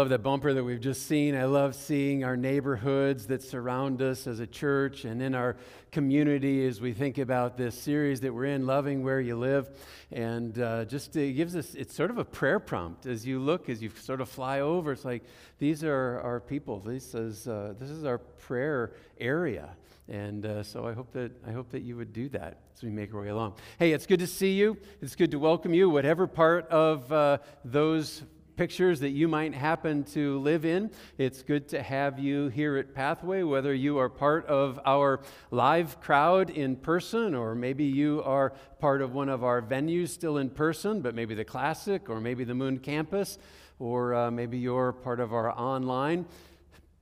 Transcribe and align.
love 0.00 0.08
that 0.08 0.22
bumper 0.22 0.54
that 0.54 0.64
we've 0.64 0.80
just 0.80 1.06
seen. 1.06 1.36
I 1.36 1.44
love 1.44 1.74
seeing 1.74 2.24
our 2.24 2.34
neighborhoods 2.34 3.26
that 3.26 3.42
surround 3.42 4.00
us 4.00 4.26
as 4.26 4.40
a 4.40 4.46
church 4.46 5.04
and 5.04 5.20
in 5.20 5.34
our 5.34 5.58
community 5.92 6.66
as 6.66 6.80
we 6.80 6.94
think 6.94 7.18
about 7.18 7.58
this 7.58 7.78
series 7.78 8.18
that 8.22 8.32
we're 8.32 8.46
in, 8.46 8.64
Loving 8.64 9.04
Where 9.04 9.20
You 9.20 9.36
Live. 9.36 9.68
And 10.10 10.58
uh, 10.58 10.86
just 10.86 11.14
it 11.16 11.34
gives 11.34 11.54
us, 11.54 11.74
it's 11.74 11.94
sort 11.94 12.10
of 12.10 12.16
a 12.16 12.24
prayer 12.24 12.58
prompt 12.58 13.04
as 13.04 13.26
you 13.26 13.40
look, 13.40 13.68
as 13.68 13.82
you 13.82 13.90
sort 13.90 14.22
of 14.22 14.30
fly 14.30 14.60
over. 14.60 14.92
It's 14.92 15.04
like, 15.04 15.22
these 15.58 15.84
are 15.84 16.18
our 16.24 16.40
people. 16.40 16.80
This 16.80 17.14
is, 17.14 17.46
uh, 17.46 17.74
this 17.78 17.90
is 17.90 18.06
our 18.06 18.16
prayer 18.16 18.94
area. 19.18 19.68
And 20.08 20.46
uh, 20.46 20.62
so 20.62 20.86
I 20.86 20.94
hope 20.94 21.12
that 21.12 21.30
I 21.46 21.52
hope 21.52 21.70
that 21.70 21.82
you 21.82 21.96
would 21.96 22.12
do 22.12 22.28
that 22.30 22.56
as 22.74 22.82
we 22.82 22.88
make 22.88 23.14
our 23.14 23.20
way 23.20 23.28
along. 23.28 23.54
Hey, 23.78 23.92
it's 23.92 24.06
good 24.06 24.18
to 24.20 24.26
see 24.26 24.54
you. 24.54 24.76
It's 25.00 25.14
good 25.14 25.30
to 25.30 25.38
welcome 25.38 25.72
you, 25.72 25.88
whatever 25.88 26.26
part 26.26 26.66
of 26.68 27.12
uh, 27.12 27.38
those 27.64 28.22
pictures 28.60 29.00
that 29.00 29.08
you 29.08 29.26
might 29.26 29.54
happen 29.54 30.04
to 30.04 30.38
live 30.40 30.66
in. 30.66 30.90
It's 31.16 31.40
good 31.40 31.66
to 31.70 31.82
have 31.82 32.18
you 32.18 32.48
here 32.48 32.76
at 32.76 32.94
Pathway, 32.94 33.42
whether 33.42 33.72
you 33.72 33.96
are 33.96 34.10
part 34.10 34.44
of 34.44 34.78
our 34.84 35.22
live 35.50 35.98
crowd 36.02 36.50
in 36.50 36.76
person, 36.76 37.34
or 37.34 37.54
maybe 37.54 37.84
you 37.84 38.22
are 38.22 38.52
part 38.78 39.00
of 39.00 39.14
one 39.14 39.30
of 39.30 39.42
our 39.42 39.62
venues 39.62 40.10
still 40.10 40.36
in 40.36 40.50
person, 40.50 41.00
but 41.00 41.14
maybe 41.14 41.34
the 41.34 41.42
Classic, 41.42 42.10
or 42.10 42.20
maybe 42.20 42.44
the 42.44 42.54
Moon 42.54 42.78
Campus, 42.78 43.38
or 43.78 44.14
uh, 44.14 44.30
maybe 44.30 44.58
you're 44.58 44.92
part 44.92 45.20
of 45.20 45.32
our 45.32 45.58
online 45.58 46.26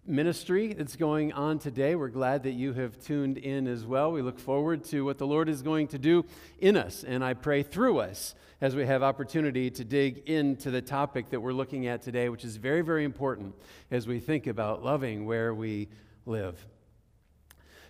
ministry 0.09 0.73
that's 0.73 0.97
going 0.97 1.33
on 1.33 1.59
today. 1.59 1.95
We're 1.95 2.09
glad 2.09 2.45
that 2.45 2.53
you 2.53 2.73
have 2.73 2.99
tuned 2.99 3.37
in 3.39 3.67
as 3.67 3.85
well. 3.85 4.11
We 4.11 4.23
look 4.23 4.39
forward 4.39 4.85
to 4.85 5.05
what 5.05 5.19
the 5.19 5.27
Lord 5.27 5.49
is 5.49 5.63
going 5.63 5.89
to 5.89 5.99
do 5.99 6.25
in 6.59 6.77
us, 6.77 7.05
and 7.05 7.23
I 7.23 7.35
pray 7.35 7.63
through 7.63 7.99
us 7.99 8.35
as 8.61 8.75
we 8.75 8.87
have 8.87 9.03
opportunity 9.03 9.71
to 9.71 9.85
dig 9.85 10.29
into 10.29 10.71
the 10.71 10.81
topic 10.81 11.31
that 11.31 11.41
we're 11.41 11.53
looking 11.53 11.87
at 11.87 12.03
today, 12.03 12.29
which 12.29 12.45
is 12.45 12.57
very, 12.57 12.81
very 12.81 13.05
important 13.05 13.55
as 13.91 14.07
we 14.07 14.19
think 14.19 14.47
about 14.47 14.83
loving 14.83 15.27
where 15.27 15.55
we 15.55 15.89
live. 16.27 16.67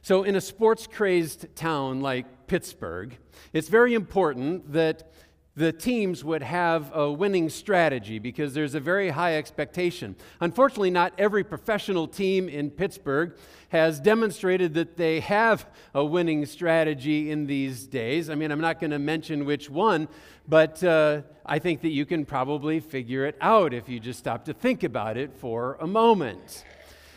So, 0.03 0.23
in 0.25 0.37
a 0.37 0.41
sports 0.41 0.87
crazed 0.87 1.55
town 1.57 2.01
like 2.01 2.47
Pittsburgh, 2.47 3.17
it's 3.53 3.69
very 3.69 3.95
important 3.95 4.73
that 4.73 5.13
the 5.59 5.73
teams 5.73 6.23
would 6.23 6.45
have 6.45 6.95
a 6.95 7.11
winning 7.11 7.49
strategy 7.49 8.21
because 8.21 8.55
there's 8.55 8.77
a 8.77 8.81
very 8.81 9.11
high 9.11 9.37
expectation. 9.37 10.15
Unfortunately, 10.41 10.91
not 10.91 11.13
every 11.19 11.43
professional 11.43 12.07
team 12.07 12.49
in 12.49 12.71
Pittsburgh 12.71 13.35
has 13.71 13.99
demonstrated 13.99 14.75
that 14.75 14.97
they 14.97 15.19
have 15.19 15.67
a 15.95 16.05
winning 16.05 16.47
strategy 16.47 17.33
in 17.33 17.49
these 17.49 17.89
days. 17.89 18.31
I 18.31 18.37
mean, 18.37 18.53
I'm 18.53 18.61
not 18.61 18.79
going 18.79 18.93
to 18.93 19.01
mention 19.01 19.45
which 19.47 19.69
one, 19.69 20.07
but 20.47 20.83
uh, 20.85 21.23
I 21.45 21.59
think 21.59 21.81
that 21.83 21.91
you 21.91 22.07
can 22.07 22.25
probably 22.25 22.79
figure 22.79 23.27
it 23.27 23.37
out 23.41 23.75
if 23.75 23.89
you 23.89 23.99
just 23.99 24.21
stop 24.21 24.45
to 24.45 24.55
think 24.55 24.85
about 24.85 25.17
it 25.17 25.35
for 25.35 25.77
a 25.81 25.89
moment. 25.89 26.65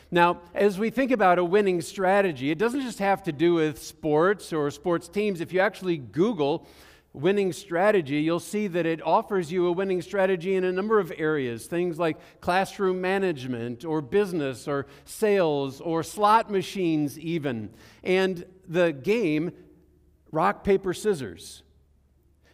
Now, 0.09 0.41
as 0.55 0.79
we 0.79 0.89
think 0.89 1.11
about 1.11 1.37
a 1.37 1.45
winning 1.45 1.79
strategy, 1.79 2.49
it 2.49 2.57
doesn't 2.57 2.81
just 2.81 2.99
have 2.99 3.21
to 3.23 3.31
do 3.31 3.53
with 3.53 3.81
sports 3.81 4.51
or 4.51 4.71
sports 4.71 5.07
teams. 5.07 5.41
If 5.41 5.53
you 5.53 5.59
actually 5.59 5.97
Google 5.97 6.67
winning 7.13 7.51
strategy, 7.51 8.21
you'll 8.21 8.39
see 8.39 8.67
that 8.67 8.85
it 8.85 9.01
offers 9.05 9.51
you 9.51 9.67
a 9.67 9.71
winning 9.71 10.01
strategy 10.01 10.55
in 10.55 10.63
a 10.63 10.71
number 10.71 10.99
of 10.99 11.11
areas. 11.17 11.65
Things 11.65 11.99
like 11.99 12.17
classroom 12.39 13.01
management, 13.01 13.83
or 13.83 14.01
business, 14.01 14.67
or 14.67 14.87
sales, 15.03 15.81
or 15.81 16.03
slot 16.03 16.49
machines, 16.49 17.19
even. 17.19 17.69
And 18.03 18.45
the 18.67 18.93
game, 18.93 19.51
rock, 20.31 20.63
paper, 20.63 20.93
scissors. 20.93 21.63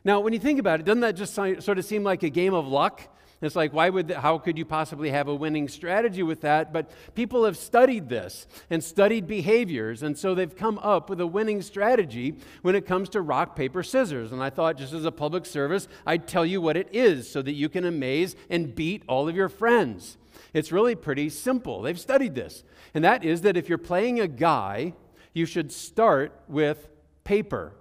Now, 0.03 0.21
when 0.21 0.33
you 0.33 0.39
think 0.39 0.59
about 0.59 0.79
it, 0.79 0.85
doesn't 0.85 1.01
that 1.01 1.15
just 1.15 1.35
sort 1.35 1.77
of 1.77 1.85
seem 1.85 2.03
like 2.03 2.23
a 2.23 2.29
game 2.29 2.53
of 2.53 2.67
luck? 2.67 3.13
It's 3.39 3.55
like, 3.55 3.71
why 3.71 3.89
would, 3.89 4.09
how 4.09 4.39
could 4.39 4.57
you 4.57 4.65
possibly 4.65 5.11
have 5.11 5.27
a 5.27 5.35
winning 5.35 5.67
strategy 5.67 6.23
with 6.23 6.41
that? 6.41 6.73
But 6.73 6.89
people 7.13 7.45
have 7.45 7.55
studied 7.55 8.09
this 8.09 8.47
and 8.71 8.83
studied 8.83 9.27
behaviors, 9.27 10.01
and 10.01 10.17
so 10.17 10.33
they've 10.33 10.55
come 10.55 10.79
up 10.79 11.07
with 11.07 11.21
a 11.21 11.27
winning 11.27 11.61
strategy 11.61 12.35
when 12.63 12.73
it 12.73 12.87
comes 12.87 13.09
to 13.09 13.21
rock, 13.21 13.55
paper, 13.55 13.83
scissors. 13.83 14.31
And 14.31 14.41
I 14.41 14.49
thought, 14.49 14.77
just 14.77 14.93
as 14.93 15.05
a 15.05 15.11
public 15.11 15.45
service, 15.45 15.87
I'd 16.03 16.27
tell 16.27 16.47
you 16.47 16.61
what 16.61 16.77
it 16.77 16.89
is 16.91 17.29
so 17.29 17.43
that 17.43 17.53
you 17.53 17.69
can 17.69 17.85
amaze 17.85 18.35
and 18.49 18.73
beat 18.73 19.03
all 19.07 19.29
of 19.29 19.35
your 19.35 19.49
friends. 19.49 20.17
It's 20.53 20.71
really 20.71 20.95
pretty 20.95 21.29
simple. 21.29 21.83
They've 21.83 21.99
studied 21.99 22.33
this. 22.33 22.63
And 22.95 23.03
that 23.03 23.23
is 23.23 23.41
that 23.41 23.55
if 23.55 23.69
you're 23.69 23.77
playing 23.77 24.19
a 24.19 24.27
guy, 24.27 24.93
you 25.33 25.45
should 25.45 25.71
start 25.71 26.33
with 26.47 26.89
paper 27.23 27.73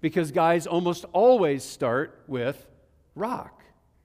because 0.00 0.30
guys 0.30 0.68
almost 0.68 1.04
always 1.12 1.64
start 1.64 2.22
with 2.28 2.68
rock 3.16 3.55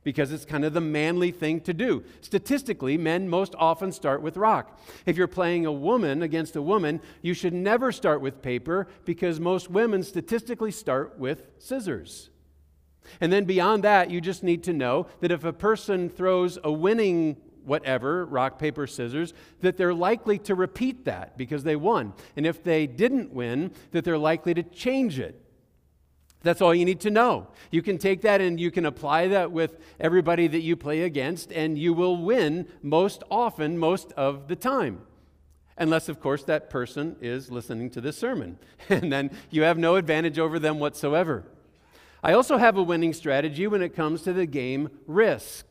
because 0.03 0.31
it's 0.31 0.45
kind 0.45 0.65
of 0.65 0.73
the 0.73 0.81
manly 0.81 1.31
thing 1.31 1.61
to 1.61 1.73
do. 1.73 2.03
Statistically, 2.21 2.97
men 2.97 3.29
most 3.29 3.53
often 3.57 3.91
start 3.91 4.21
with 4.21 4.37
rock. 4.37 4.79
If 5.05 5.17
you're 5.17 5.27
playing 5.27 5.65
a 5.65 5.71
woman 5.71 6.23
against 6.23 6.55
a 6.55 6.61
woman, 6.61 7.01
you 7.21 7.33
should 7.33 7.53
never 7.53 7.91
start 7.91 8.21
with 8.21 8.41
paper 8.41 8.87
because 9.05 9.39
most 9.39 9.69
women 9.69 10.03
statistically 10.03 10.71
start 10.71 11.19
with 11.19 11.43
scissors. 11.59 12.29
And 13.19 13.31
then 13.31 13.45
beyond 13.45 13.83
that, 13.83 14.09
you 14.09 14.21
just 14.21 14.43
need 14.43 14.63
to 14.63 14.73
know 14.73 15.07
that 15.21 15.31
if 15.31 15.43
a 15.43 15.53
person 15.53 16.09
throws 16.09 16.57
a 16.63 16.71
winning 16.71 17.37
whatever, 17.63 18.25
rock, 18.25 18.57
paper, 18.57 18.87
scissors, 18.87 19.33
that 19.61 19.77
they're 19.77 19.93
likely 19.93 20.39
to 20.39 20.55
repeat 20.55 21.05
that 21.05 21.37
because 21.37 21.63
they 21.63 21.75
won. 21.75 22.13
And 22.35 22.45
if 22.45 22.63
they 22.63 22.87
didn't 22.87 23.31
win, 23.31 23.71
that 23.91 24.03
they're 24.03 24.17
likely 24.17 24.53
to 24.55 24.63
change 24.63 25.19
it 25.19 25.39
that's 26.43 26.61
all 26.61 26.73
you 26.73 26.85
need 26.85 26.99
to 27.01 27.11
know. 27.11 27.47
You 27.69 27.81
can 27.81 27.97
take 27.97 28.21
that 28.21 28.41
and 28.41 28.59
you 28.59 28.71
can 28.71 28.85
apply 28.85 29.27
that 29.29 29.51
with 29.51 29.77
everybody 29.99 30.47
that 30.47 30.61
you 30.61 30.75
play 30.75 31.01
against, 31.01 31.51
and 31.51 31.77
you 31.77 31.93
will 31.93 32.17
win 32.17 32.67
most 32.81 33.23
often, 33.29 33.77
most 33.77 34.11
of 34.13 34.47
the 34.47 34.55
time. 34.55 35.01
Unless, 35.77 36.09
of 36.09 36.19
course, 36.19 36.43
that 36.43 36.69
person 36.69 37.15
is 37.21 37.51
listening 37.51 37.89
to 37.91 38.01
this 38.01 38.17
sermon. 38.17 38.57
And 38.89 39.11
then 39.11 39.31
you 39.49 39.61
have 39.63 39.77
no 39.77 39.95
advantage 39.95 40.37
over 40.39 40.59
them 40.59 40.79
whatsoever. 40.79 41.45
I 42.23 42.33
also 42.33 42.57
have 42.57 42.77
a 42.77 42.83
winning 42.83 43.13
strategy 43.13 43.67
when 43.67 43.81
it 43.81 43.95
comes 43.95 44.21
to 44.23 44.33
the 44.33 44.45
game 44.45 44.89
risk. 45.07 45.65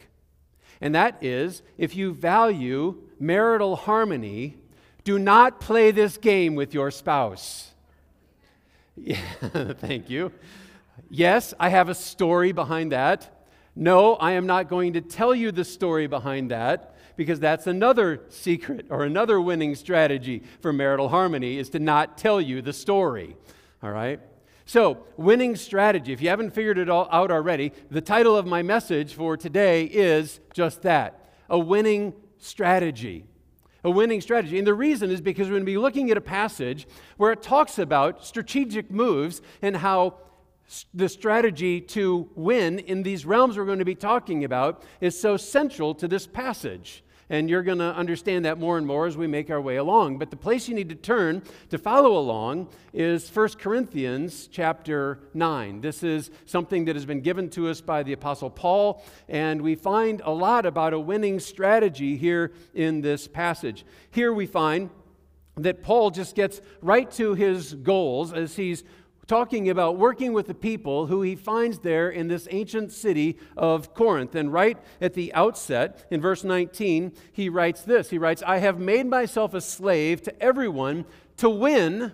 And 0.80 0.94
that 0.94 1.22
is 1.22 1.62
if 1.78 1.94
you 1.94 2.12
value 2.12 3.02
marital 3.18 3.76
harmony, 3.76 4.56
do 5.04 5.18
not 5.18 5.60
play 5.60 5.90
this 5.90 6.16
game 6.16 6.54
with 6.54 6.74
your 6.74 6.90
spouse. 6.90 7.66
Yeah, 9.02 9.72
thank 9.78 10.10
you. 10.10 10.30
Yes, 11.08 11.54
I 11.58 11.68
have 11.68 11.88
a 11.88 11.94
story 11.94 12.52
behind 12.52 12.92
that. 12.92 13.46
No, 13.74 14.16
I 14.16 14.32
am 14.32 14.46
not 14.46 14.68
going 14.68 14.94
to 14.94 15.00
tell 15.00 15.34
you 15.34 15.52
the 15.52 15.64
story 15.64 16.06
behind 16.06 16.50
that 16.50 16.96
because 17.16 17.40
that's 17.40 17.66
another 17.66 18.22
secret 18.28 18.86
or 18.90 19.04
another 19.04 19.40
winning 19.40 19.74
strategy 19.74 20.42
for 20.60 20.72
marital 20.72 21.08
harmony 21.08 21.58
is 21.58 21.70
to 21.70 21.78
not 21.78 22.18
tell 22.18 22.40
you 22.40 22.62
the 22.62 22.72
story. 22.72 23.36
All 23.82 23.90
right? 23.90 24.20
So, 24.66 25.04
winning 25.16 25.56
strategy. 25.56 26.12
If 26.12 26.22
you 26.22 26.28
haven't 26.28 26.50
figured 26.50 26.78
it 26.78 26.88
all 26.88 27.08
out 27.10 27.30
already, 27.30 27.72
the 27.90 28.00
title 28.00 28.36
of 28.36 28.46
my 28.46 28.62
message 28.62 29.14
for 29.14 29.36
today 29.36 29.84
is 29.84 30.40
just 30.52 30.82
that 30.82 31.32
a 31.48 31.58
winning 31.58 32.14
strategy 32.38 33.24
a 33.84 33.90
winning 33.90 34.20
strategy. 34.20 34.58
And 34.58 34.66
the 34.66 34.74
reason 34.74 35.10
is 35.10 35.20
because 35.20 35.48
we're 35.48 35.54
going 35.54 35.62
to 35.62 35.66
be 35.66 35.78
looking 35.78 36.10
at 36.10 36.16
a 36.16 36.22
passage 36.22 36.86
where 37.16 37.32
it 37.32 37.42
talks 37.42 37.78
about 37.78 38.24
strategic 38.24 38.90
moves 38.90 39.40
and 39.62 39.76
how 39.76 40.18
the 40.94 41.08
strategy 41.08 41.80
to 41.80 42.28
win 42.34 42.78
in 42.78 43.02
these 43.02 43.26
realms 43.26 43.56
we're 43.56 43.64
going 43.64 43.80
to 43.80 43.84
be 43.84 43.94
talking 43.94 44.44
about 44.44 44.82
is 45.00 45.18
so 45.18 45.36
central 45.36 45.94
to 45.96 46.08
this 46.08 46.26
passage. 46.26 47.02
And 47.28 47.48
you're 47.48 47.62
going 47.62 47.78
to 47.78 47.94
understand 47.94 48.44
that 48.44 48.58
more 48.58 48.76
and 48.76 48.84
more 48.84 49.06
as 49.06 49.16
we 49.16 49.28
make 49.28 49.50
our 49.50 49.60
way 49.60 49.76
along. 49.76 50.18
But 50.18 50.30
the 50.30 50.36
place 50.36 50.68
you 50.68 50.74
need 50.74 50.88
to 50.88 50.96
turn 50.96 51.42
to 51.68 51.78
follow 51.78 52.16
along 52.18 52.68
is 52.92 53.30
1 53.32 53.50
Corinthians 53.50 54.48
chapter 54.48 55.20
9. 55.32 55.80
This 55.80 56.02
is 56.02 56.32
something 56.44 56.86
that 56.86 56.96
has 56.96 57.06
been 57.06 57.20
given 57.20 57.48
to 57.50 57.68
us 57.68 57.80
by 57.80 58.02
the 58.02 58.12
Apostle 58.12 58.50
Paul, 58.50 59.04
and 59.28 59.62
we 59.62 59.76
find 59.76 60.22
a 60.24 60.32
lot 60.32 60.66
about 60.66 60.92
a 60.92 60.98
winning 60.98 61.38
strategy 61.38 62.16
here 62.16 62.50
in 62.74 63.00
this 63.00 63.28
passage. 63.28 63.86
Here 64.10 64.32
we 64.32 64.46
find 64.46 64.90
that 65.56 65.82
Paul 65.82 66.10
just 66.10 66.34
gets 66.34 66.60
right 66.82 67.10
to 67.12 67.34
his 67.34 67.74
goals 67.74 68.32
as 68.32 68.56
he's 68.56 68.82
talking 69.30 69.70
about 69.70 69.96
working 69.96 70.32
with 70.32 70.48
the 70.48 70.54
people 70.54 71.06
who 71.06 71.22
he 71.22 71.36
finds 71.36 71.78
there 71.78 72.10
in 72.10 72.26
this 72.26 72.48
ancient 72.50 72.90
city 72.90 73.38
of 73.56 73.94
Corinth. 73.94 74.34
And 74.34 74.52
right 74.52 74.76
at 75.00 75.14
the 75.14 75.32
outset, 75.34 76.04
in 76.10 76.20
verse 76.20 76.42
19, 76.42 77.12
he 77.30 77.48
writes 77.48 77.82
this 77.82 78.10
He 78.10 78.18
writes, 78.18 78.42
I 78.44 78.58
have 78.58 78.80
made 78.80 79.06
myself 79.06 79.54
a 79.54 79.60
slave 79.60 80.20
to 80.22 80.42
everyone 80.42 81.04
to 81.36 81.48
win, 81.48 82.12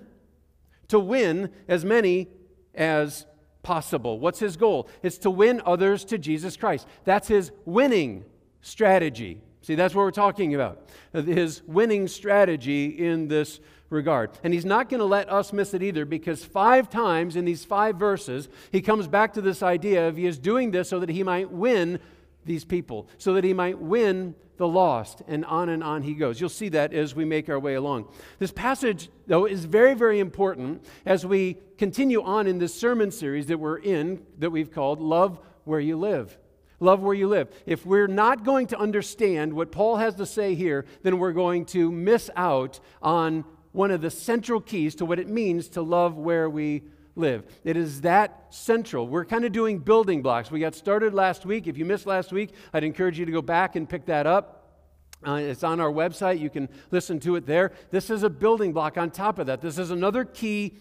to 0.88 1.00
win 1.00 1.50
as 1.66 1.86
many 1.86 2.28
as 2.74 3.24
possible. 3.62 4.20
What's 4.20 4.40
his 4.40 4.58
goal? 4.58 4.86
It's 5.02 5.16
to 5.19 5.30
win 5.30 5.62
others 5.64 6.04
to 6.06 6.19
Jesus 6.19 6.54
Christ. 6.58 6.86
That's 7.04 7.28
his 7.28 7.50
winning 7.64 8.26
strategy. 8.60 9.40
See, 9.66 9.74
that's 9.74 9.96
what 9.96 10.02
we're 10.02 10.12
talking 10.12 10.54
about. 10.54 10.88
Uh, 11.12 11.22
his 11.22 11.60
winning 11.66 12.06
strategy 12.06 12.86
in 12.86 13.26
this 13.26 13.58
regard. 13.90 14.30
And 14.44 14.54
he's 14.54 14.64
not 14.64 14.88
going 14.88 15.00
to 15.00 15.04
let 15.04 15.28
us 15.28 15.52
miss 15.52 15.74
it 15.74 15.82
either 15.82 16.04
because 16.04 16.44
five 16.44 16.88
times 16.88 17.34
in 17.34 17.44
these 17.44 17.64
five 17.64 17.96
verses, 17.96 18.48
he 18.70 18.80
comes 18.80 19.08
back 19.08 19.32
to 19.32 19.40
this 19.40 19.64
idea 19.64 20.06
of 20.06 20.16
he 20.16 20.26
is 20.26 20.38
doing 20.38 20.70
this 20.70 20.88
so 20.88 21.00
that 21.00 21.08
he 21.08 21.24
might 21.24 21.50
win 21.50 21.98
these 22.44 22.64
people, 22.64 23.08
so 23.18 23.34
that 23.34 23.42
he 23.42 23.52
might 23.52 23.76
win 23.80 24.36
the 24.56 24.68
lost, 24.68 25.22
and 25.26 25.44
on 25.46 25.69
and 25.69 25.82
on 25.82 26.04
he 26.04 26.14
goes. 26.14 26.40
You'll 26.40 26.48
see 26.48 26.69
that 26.69 26.94
as 26.94 27.16
we 27.16 27.24
make 27.24 27.48
our 27.48 27.58
way 27.58 27.74
along. 27.74 28.06
This 28.38 28.52
passage, 28.52 29.10
though, 29.26 29.46
is 29.46 29.64
very, 29.64 29.94
very 29.94 30.20
important 30.20 30.86
as 31.04 31.26
we 31.26 31.58
continue 31.76 32.22
on 32.22 32.46
in 32.46 32.58
this 32.60 32.72
sermon 32.72 33.10
series 33.10 33.46
that 33.46 33.58
we're 33.58 33.78
in, 33.78 34.24
that 34.38 34.50
we've 34.50 34.70
called 34.70 35.00
Love 35.00 35.40
Where 35.64 35.80
You 35.80 35.96
Live. 35.96 36.38
Love 36.78 37.00
where 37.00 37.14
you 37.14 37.28
live. 37.28 37.49
If 37.64 37.87
we're 37.87 38.06
not 38.06 38.44
going 38.44 38.67
to 38.69 38.78
understand 38.78 39.52
what 39.52 39.73
Paul 39.73 39.96
has 39.96 40.14
to 40.17 40.26
say 40.26 40.55
here, 40.55 40.84
then 41.02 41.19
we're 41.19 41.32
going 41.32 41.64
to 41.67 41.90
miss 41.90 42.31
out 42.37 42.81
on 43.00 43.44
one 43.73 43.90
of 43.90 44.00
the 44.00 44.11
central 44.11 44.61
keys 44.61 44.94
to 44.96 45.05
what 45.05 45.19
it 45.19 45.28
means 45.28 45.69
to 45.70 45.82
love 45.82 46.17
where 46.17 46.49
we 46.50 46.82
live. 47.14 47.46
It 47.64 47.76
is 47.76 48.02
that 48.02 48.46
central. 48.50 49.08
We're 49.08 49.25
kind 49.25 49.44
of 49.44 49.52
doing 49.52 49.78
building 49.78 50.23
blocks. 50.23 50.50
We 50.50 50.61
got 50.61 50.75
started 50.75 51.14
last 51.14 51.46
week. 51.46 51.67
If 51.67 51.78
you 51.78 51.84
missed 51.84 52.06
last 52.06 52.31
week, 52.32 52.50
I'd 52.73 52.84
encourage 52.84 53.19
you 53.19 53.25
to 53.25 53.32
go 53.32 53.43
back 53.43 53.75
and 53.75 53.88
pick 53.88 54.06
that 54.06 54.26
up. 54.26 54.52
Uh, 55.26 55.34
it's 55.34 55.64
on 55.64 55.81
our 55.81 55.90
website. 55.90 56.38
You 56.38 56.50
can 56.50 56.69
listen 56.90 57.19
to 57.20 57.37
it 57.37 57.46
there. 57.46 57.72
This 57.90 58.11
is 58.11 58.22
a 58.22 58.31
building 58.31 58.72
block 58.72 58.99
on 58.99 59.11
top 59.11 59.38
of 59.38 59.46
that. 59.46 59.62
This 59.62 59.79
is 59.79 59.90
another 59.90 60.25
key 60.25 60.75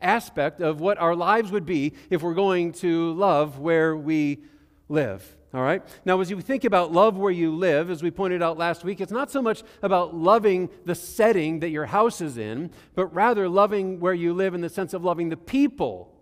aspect 0.00 0.60
of 0.60 0.80
what 0.80 0.98
our 0.98 1.14
lives 1.14 1.50
would 1.50 1.66
be 1.66 1.94
if 2.08 2.22
we're 2.22 2.34
going 2.34 2.72
to 2.72 3.12
love 3.12 3.58
where 3.58 3.96
we 3.96 4.44
live. 4.88 5.36
All 5.52 5.62
right? 5.62 5.82
Now, 6.04 6.20
as 6.20 6.30
you 6.30 6.40
think 6.40 6.64
about 6.64 6.92
love 6.92 7.16
where 7.16 7.32
you 7.32 7.54
live, 7.54 7.90
as 7.90 8.02
we 8.02 8.10
pointed 8.12 8.40
out 8.40 8.56
last 8.56 8.84
week, 8.84 9.00
it's 9.00 9.10
not 9.10 9.32
so 9.32 9.42
much 9.42 9.64
about 9.82 10.14
loving 10.14 10.68
the 10.84 10.94
setting 10.94 11.60
that 11.60 11.70
your 11.70 11.86
house 11.86 12.20
is 12.20 12.38
in, 12.38 12.70
but 12.94 13.12
rather 13.12 13.48
loving 13.48 13.98
where 13.98 14.14
you 14.14 14.32
live 14.32 14.54
in 14.54 14.60
the 14.60 14.68
sense 14.68 14.94
of 14.94 15.02
loving 15.02 15.28
the 15.28 15.36
people 15.36 16.14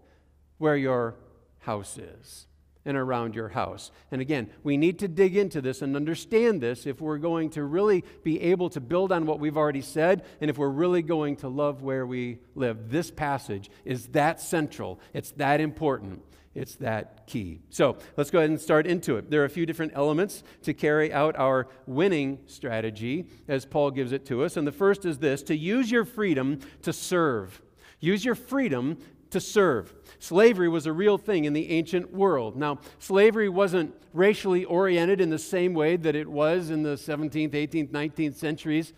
where 0.57 0.77
your 0.77 1.17
house 1.61 1.99
is 1.99 2.47
and 2.87 2.97
around 2.97 3.35
your 3.35 3.51
house. 3.51 3.91
And 4.11 4.23
again, 4.23 4.49
we 4.63 4.79
need 4.79 4.99
to 5.01 5.09
dig 5.09 5.37
into 5.37 5.61
this 5.61 5.83
and 5.83 5.95
understand 5.95 6.63
this 6.63 6.87
if 6.87 7.03
we're 7.03 7.19
going 7.19 7.51
to 7.51 7.65
really 7.65 8.03
be 8.25 8.41
able 8.41 8.71
to 8.71 8.81
build 8.81 9.13
on 9.13 9.27
what 9.27 9.41
we've 9.41 9.59
already 9.59 9.83
said 9.83 10.25
and 10.41 10.49
if 10.49 10.57
we're 10.57 10.71
really 10.71 11.03
going 11.03 11.37
to 11.37 11.49
love 11.49 11.83
where 11.83 12.07
we 12.07 12.39
live. 12.55 12.91
This 12.91 13.11
passage 13.11 13.71
is 13.85 14.07
that 14.09 14.41
central, 14.41 15.01
it's 15.13 15.33
that 15.33 15.61
important. 15.61 16.23
It's 16.59 16.75
that 16.77 17.27
key. 17.27 17.61
So 17.71 17.97
let's 18.17 18.31
go 18.31 18.39
ahead 18.39 18.51
and 18.51 18.61
start 18.61 18.87
into 18.87 19.17
it. 19.17 19.31
There 19.31 19.41
are 19.43 19.47
a 19.47 19.51
few 19.51 19.65
different 19.65 19.93
elements 19.95 20.43
to 20.63 20.75
carry 20.75 21.13
out 21.13 21.37
our 21.39 21.69
winning 21.87 22.41
strategy 22.47 23.27
as 23.47 23.65
Paul 23.65 23.93
gives 23.93 24.13
it 24.13 24.27
to 24.27 24.43
us. 24.43 24.57
And 24.57 24.67
the 24.67 24.73
first 24.73 25.05
is 25.05 25.19
this 25.19 25.43
to 25.45 25.57
use 25.57 25.91
your 25.91 26.05
freedom 26.05 26.59
to 26.83 26.93
serve. 26.93 27.63
Use 28.01 28.25
your 28.25 28.35
freedom 28.35 28.99
to 29.31 29.41
serve. 29.41 29.95
Slavery 30.19 30.69
was 30.69 30.87
a 30.87 30.93
real 30.93 31.19
thing 31.19 31.45
in 31.45 31.53
the 31.53 31.71
ancient 31.71 32.13
world. 32.13 32.57
Now, 32.57 32.79
slavery 32.99 33.49
wasn't 33.49 33.95
racially 34.13 34.65
oriented 34.65 35.21
in 35.21 35.31
the 35.31 35.39
same 35.39 35.75
way 35.75 35.97
that 35.97 36.17
it 36.17 36.29
was 36.29 36.71
in 36.71 36.83
the 36.83 36.95
17th, 36.95 37.51
18th, 37.51 37.91
19th 37.91 38.35
centuries 38.35 38.95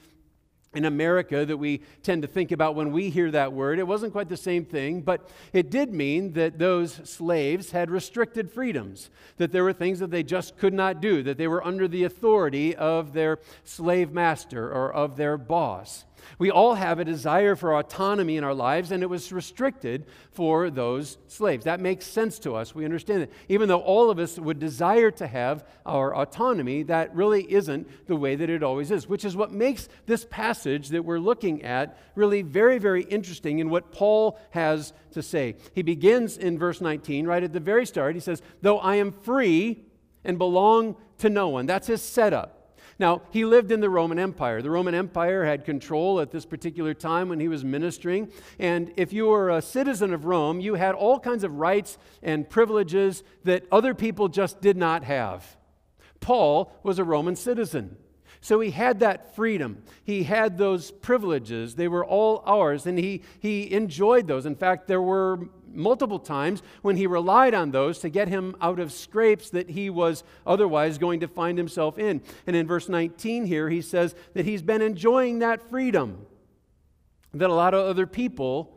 in 0.72 0.84
America 0.84 1.44
that 1.44 1.56
we 1.56 1.80
tend 2.02 2.22
to 2.22 2.28
think 2.28 2.52
about 2.52 2.76
when 2.76 2.92
we 2.92 3.10
hear 3.10 3.30
that 3.32 3.52
word. 3.52 3.80
It 3.80 3.86
wasn't 3.86 4.12
quite 4.12 4.28
the 4.28 4.36
same 4.36 4.64
thing, 4.64 5.00
but 5.00 5.28
it 5.52 5.68
did 5.68 5.92
mean 5.92 6.34
that 6.34 6.58
those 6.58 7.00
slaves 7.08 7.72
had 7.72 7.90
restricted 7.90 8.50
freedoms, 8.50 9.10
that 9.38 9.50
there 9.50 9.64
were 9.64 9.72
things 9.72 9.98
that 9.98 10.12
they 10.12 10.22
just 10.22 10.56
could 10.58 10.72
not 10.72 11.00
do, 11.00 11.24
that 11.24 11.38
they 11.38 11.48
were 11.48 11.66
under 11.66 11.88
the 11.88 12.04
authority 12.04 12.76
of 12.76 13.12
their 13.12 13.40
slave 13.64 14.12
master 14.12 14.70
or 14.72 14.92
of 14.92 15.16
their 15.16 15.36
boss. 15.36 16.04
We 16.38 16.50
all 16.50 16.74
have 16.74 16.98
a 16.98 17.04
desire 17.04 17.56
for 17.56 17.76
autonomy 17.76 18.36
in 18.36 18.44
our 18.44 18.54
lives, 18.54 18.90
and 18.90 19.02
it 19.02 19.06
was 19.06 19.32
restricted 19.32 20.06
for 20.32 20.70
those 20.70 21.18
slaves. 21.28 21.64
That 21.64 21.80
makes 21.80 22.06
sense 22.06 22.38
to 22.40 22.54
us. 22.54 22.74
We 22.74 22.84
understand 22.84 23.22
it. 23.22 23.32
Even 23.48 23.68
though 23.68 23.80
all 23.80 24.10
of 24.10 24.18
us 24.18 24.38
would 24.38 24.58
desire 24.58 25.10
to 25.12 25.26
have 25.26 25.64
our 25.84 26.14
autonomy, 26.14 26.82
that 26.84 27.14
really 27.14 27.50
isn't 27.52 28.06
the 28.06 28.16
way 28.16 28.36
that 28.36 28.50
it 28.50 28.62
always 28.62 28.90
is, 28.90 29.08
which 29.08 29.24
is 29.24 29.36
what 29.36 29.52
makes 29.52 29.88
this 30.06 30.26
passage 30.30 30.88
that 30.88 31.04
we're 31.04 31.18
looking 31.18 31.62
at 31.62 31.98
really 32.14 32.42
very, 32.42 32.78
very 32.78 33.02
interesting 33.04 33.58
in 33.58 33.70
what 33.70 33.92
Paul 33.92 34.38
has 34.50 34.92
to 35.12 35.22
say. 35.22 35.56
He 35.74 35.82
begins 35.82 36.36
in 36.36 36.58
verse 36.58 36.80
19, 36.80 37.26
right 37.26 37.42
at 37.42 37.52
the 37.52 37.60
very 37.60 37.86
start. 37.86 38.14
He 38.14 38.20
says, 38.20 38.42
Though 38.62 38.78
I 38.78 38.96
am 38.96 39.12
free 39.12 39.84
and 40.24 40.38
belong 40.38 40.96
to 41.18 41.30
no 41.30 41.48
one. 41.48 41.66
That's 41.66 41.86
his 41.86 42.02
setup. 42.02 42.59
Now, 43.00 43.22
he 43.30 43.46
lived 43.46 43.72
in 43.72 43.80
the 43.80 43.88
Roman 43.88 44.18
Empire. 44.18 44.60
The 44.60 44.70
Roman 44.70 44.94
Empire 44.94 45.46
had 45.46 45.64
control 45.64 46.20
at 46.20 46.30
this 46.30 46.44
particular 46.44 46.92
time 46.92 47.30
when 47.30 47.40
he 47.40 47.48
was 47.48 47.64
ministering. 47.64 48.30
And 48.58 48.92
if 48.98 49.10
you 49.10 49.28
were 49.28 49.48
a 49.48 49.62
citizen 49.62 50.12
of 50.12 50.26
Rome, 50.26 50.60
you 50.60 50.74
had 50.74 50.94
all 50.94 51.18
kinds 51.18 51.42
of 51.42 51.54
rights 51.54 51.96
and 52.22 52.48
privileges 52.48 53.24
that 53.44 53.64
other 53.72 53.94
people 53.94 54.28
just 54.28 54.60
did 54.60 54.76
not 54.76 55.04
have. 55.04 55.56
Paul 56.20 56.78
was 56.82 56.98
a 56.98 57.04
Roman 57.04 57.36
citizen. 57.36 57.96
So 58.42 58.60
he 58.60 58.70
had 58.70 59.00
that 59.00 59.34
freedom. 59.34 59.82
He 60.04 60.24
had 60.24 60.58
those 60.58 60.90
privileges. 60.90 61.76
They 61.76 61.88
were 61.88 62.04
all 62.04 62.42
ours, 62.44 62.86
and 62.86 62.98
he, 62.98 63.22
he 63.38 63.72
enjoyed 63.72 64.26
those. 64.26 64.44
In 64.44 64.56
fact, 64.56 64.88
there 64.88 65.00
were 65.00 65.48
multiple 65.72 66.18
times 66.18 66.62
when 66.82 66.96
he 66.96 67.06
relied 67.06 67.54
on 67.54 67.70
those 67.70 67.98
to 68.00 68.08
get 68.08 68.28
him 68.28 68.56
out 68.60 68.78
of 68.78 68.92
scrapes 68.92 69.50
that 69.50 69.70
he 69.70 69.90
was 69.90 70.24
otherwise 70.46 70.98
going 70.98 71.20
to 71.20 71.28
find 71.28 71.58
himself 71.58 71.98
in. 71.98 72.22
And 72.46 72.56
in 72.56 72.66
verse 72.66 72.88
19 72.88 73.46
here, 73.46 73.68
he 73.68 73.80
says 73.82 74.14
that 74.34 74.44
he's 74.44 74.62
been 74.62 74.82
enjoying 74.82 75.38
that 75.40 75.68
freedom 75.68 76.26
that 77.32 77.50
a 77.50 77.54
lot 77.54 77.74
of 77.74 77.86
other 77.86 78.06
people 78.06 78.76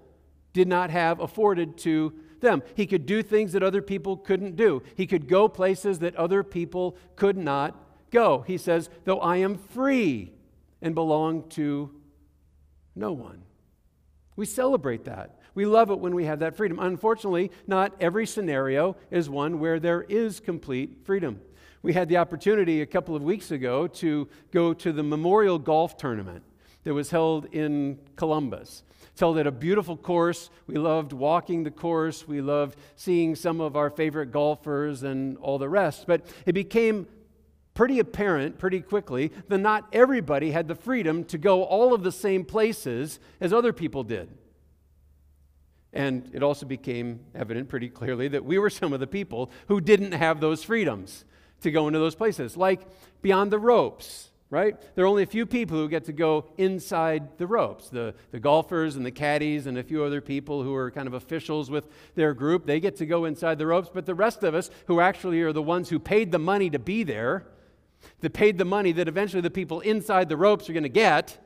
did 0.54 0.68
not 0.68 0.90
have 0.90 1.20
afforded 1.20 1.78
to 1.80 2.14
them. 2.40 2.62
He 2.76 2.86
could 2.86 3.06
do 3.06 3.24
things 3.24 3.54
that 3.54 3.64
other 3.64 3.82
people 3.82 4.18
couldn't 4.18 4.56
do, 4.56 4.84
he 4.96 5.08
could 5.08 5.28
go 5.28 5.48
places 5.48 6.00
that 6.00 6.16
other 6.16 6.44
people 6.44 6.98
could 7.16 7.38
not 7.38 7.76
go. 8.12 8.44
He 8.46 8.58
says, 8.58 8.90
Though 9.06 9.20
I 9.20 9.38
am 9.38 9.58
free 9.58 10.32
and 10.82 10.94
belong 10.94 11.50
to 11.50 11.90
no 12.96 13.12
one. 13.12 13.44
We 14.36 14.46
celebrate 14.46 15.06
that. 15.06 15.40
We 15.56 15.66
love 15.66 15.92
it 15.92 16.00
when 16.00 16.16
we 16.16 16.26
have 16.26 16.40
that 16.40 16.56
freedom. 16.56 16.80
Unfortunately, 16.80 17.52
not 17.68 17.96
every 18.00 18.26
scenario 18.26 18.96
is 19.12 19.30
one 19.30 19.60
where 19.60 19.80
there 19.80 20.02
is 20.04 20.40
complete 20.40 21.06
freedom. 21.06 21.40
We 21.84 21.94
had 21.94 22.10
the 22.10 22.18
opportunity 22.18 22.82
a 22.82 22.86
couple 22.86 23.16
of 23.16 23.24
weeks 23.24 23.52
ago 23.52 23.88
to 23.88 24.28
go 24.52 24.74
to 24.74 24.92
the 24.92 25.04
Memorial 25.04 25.60
Golf 25.60 25.98
Tournament 25.98 26.44
that 26.84 26.94
was 26.94 27.12
held 27.12 27.46
in 27.54 28.00
Columbus. 28.16 28.84
It's 29.12 29.20
held 29.20 29.38
at 29.38 29.46
a 29.46 29.52
beautiful 29.52 29.96
course. 29.96 30.50
We 30.66 30.76
loved 30.76 31.14
walking 31.14 31.64
the 31.64 31.72
course. 31.72 32.28
We 32.28 32.42
loved 32.42 32.80
seeing 32.96 33.36
some 33.36 33.62
of 33.62 33.76
our 33.76 33.90
favorite 33.90 34.32
golfers 34.32 35.04
and 35.04 35.38
all 35.38 35.60
the 35.60 35.70
rest. 35.70 36.06
But 36.08 36.26
it 36.46 36.54
became 36.54 37.08
pretty 37.74 38.00
apparent 38.00 38.58
pretty 38.58 38.82
quickly 38.82 39.32
that 39.50 39.58
not 39.60 39.88
everybody 39.94 40.52
had 40.52 40.68
the 40.68 40.76
freedom 40.76 41.24
to 41.26 41.38
go 41.38 41.64
all 41.64 41.94
of 41.94 42.04
the 42.04 42.12
same 42.12 42.44
places 42.44 43.20
as 43.40 43.54
other 43.54 43.74
people 43.74 44.04
did. 44.04 44.30
And 45.94 46.30
it 46.34 46.42
also 46.42 46.66
became 46.66 47.20
evident 47.36 47.70
pretty 47.70 47.88
clearly 47.88 48.28
that 48.30 48.44
we 48.44 48.58
were 48.58 48.70
some 48.70 48.94
of 48.94 49.00
the 49.00 49.08
people 49.08 49.52
who 49.68 49.80
didn't 49.80 50.14
have 50.14 50.40
those 50.40 50.64
freedoms 50.64 51.24
to 51.62 51.72
go 51.72 51.88
into 51.88 52.00
those 52.00 52.16
places, 52.16 52.58
like 52.58 52.82
beyond 53.22 53.52
the 53.52 53.60
ropes, 53.60 54.32
right? 54.50 54.76
There 54.96 55.06
are 55.06 55.08
only 55.08 55.24
a 55.24 55.28
few 55.28 55.46
people 55.46 55.78
who 55.78 55.88
get 55.88 56.04
to 56.06 56.14
go 56.14 56.46
inside 56.58 57.38
the 57.38 57.48
ropes. 57.48 57.90
The, 57.90 58.16
the 58.32 58.40
golfers 58.40 58.96
and 58.96 59.06
the 59.06 59.12
caddies 59.12 59.68
and 59.68 59.78
a 59.78 59.84
few 59.84 60.04
other 60.04 60.20
people 60.20 60.64
who 60.64 60.76
are 60.76 60.92
kind 60.92 61.08
of 61.08 61.14
officials 61.14 61.70
with 61.70 61.88
their 62.16 62.34
group, 62.34 62.66
they 62.66 62.80
get 62.80 62.96
to 62.98 63.06
go 63.06 63.26
inside 63.26 63.60
the 63.60 63.68
ropes. 63.68 63.90
But 63.94 64.06
the 64.06 64.16
rest 64.16 64.44
of 64.44 64.56
us, 64.56 64.70
who 64.88 65.00
actually 65.00 65.42
are 65.42 65.54
the 65.54 65.62
ones 65.62 65.90
who 65.90 66.00
paid 66.00 66.32
the 66.32 66.40
money 66.40 66.70
to 66.72 66.80
be 66.80 67.04
there, 67.04 67.46
that 68.20 68.34
paid 68.34 68.58
the 68.58 68.66
money 68.66 68.92
that 68.92 69.08
eventually 69.08 69.42
the 69.42 69.50
people 69.50 69.80
inside 69.82 70.28
the 70.28 70.38
ropes 70.38 70.70
are 70.70 70.74
going 70.74 70.84
to 70.84 70.90
get, 70.90 71.38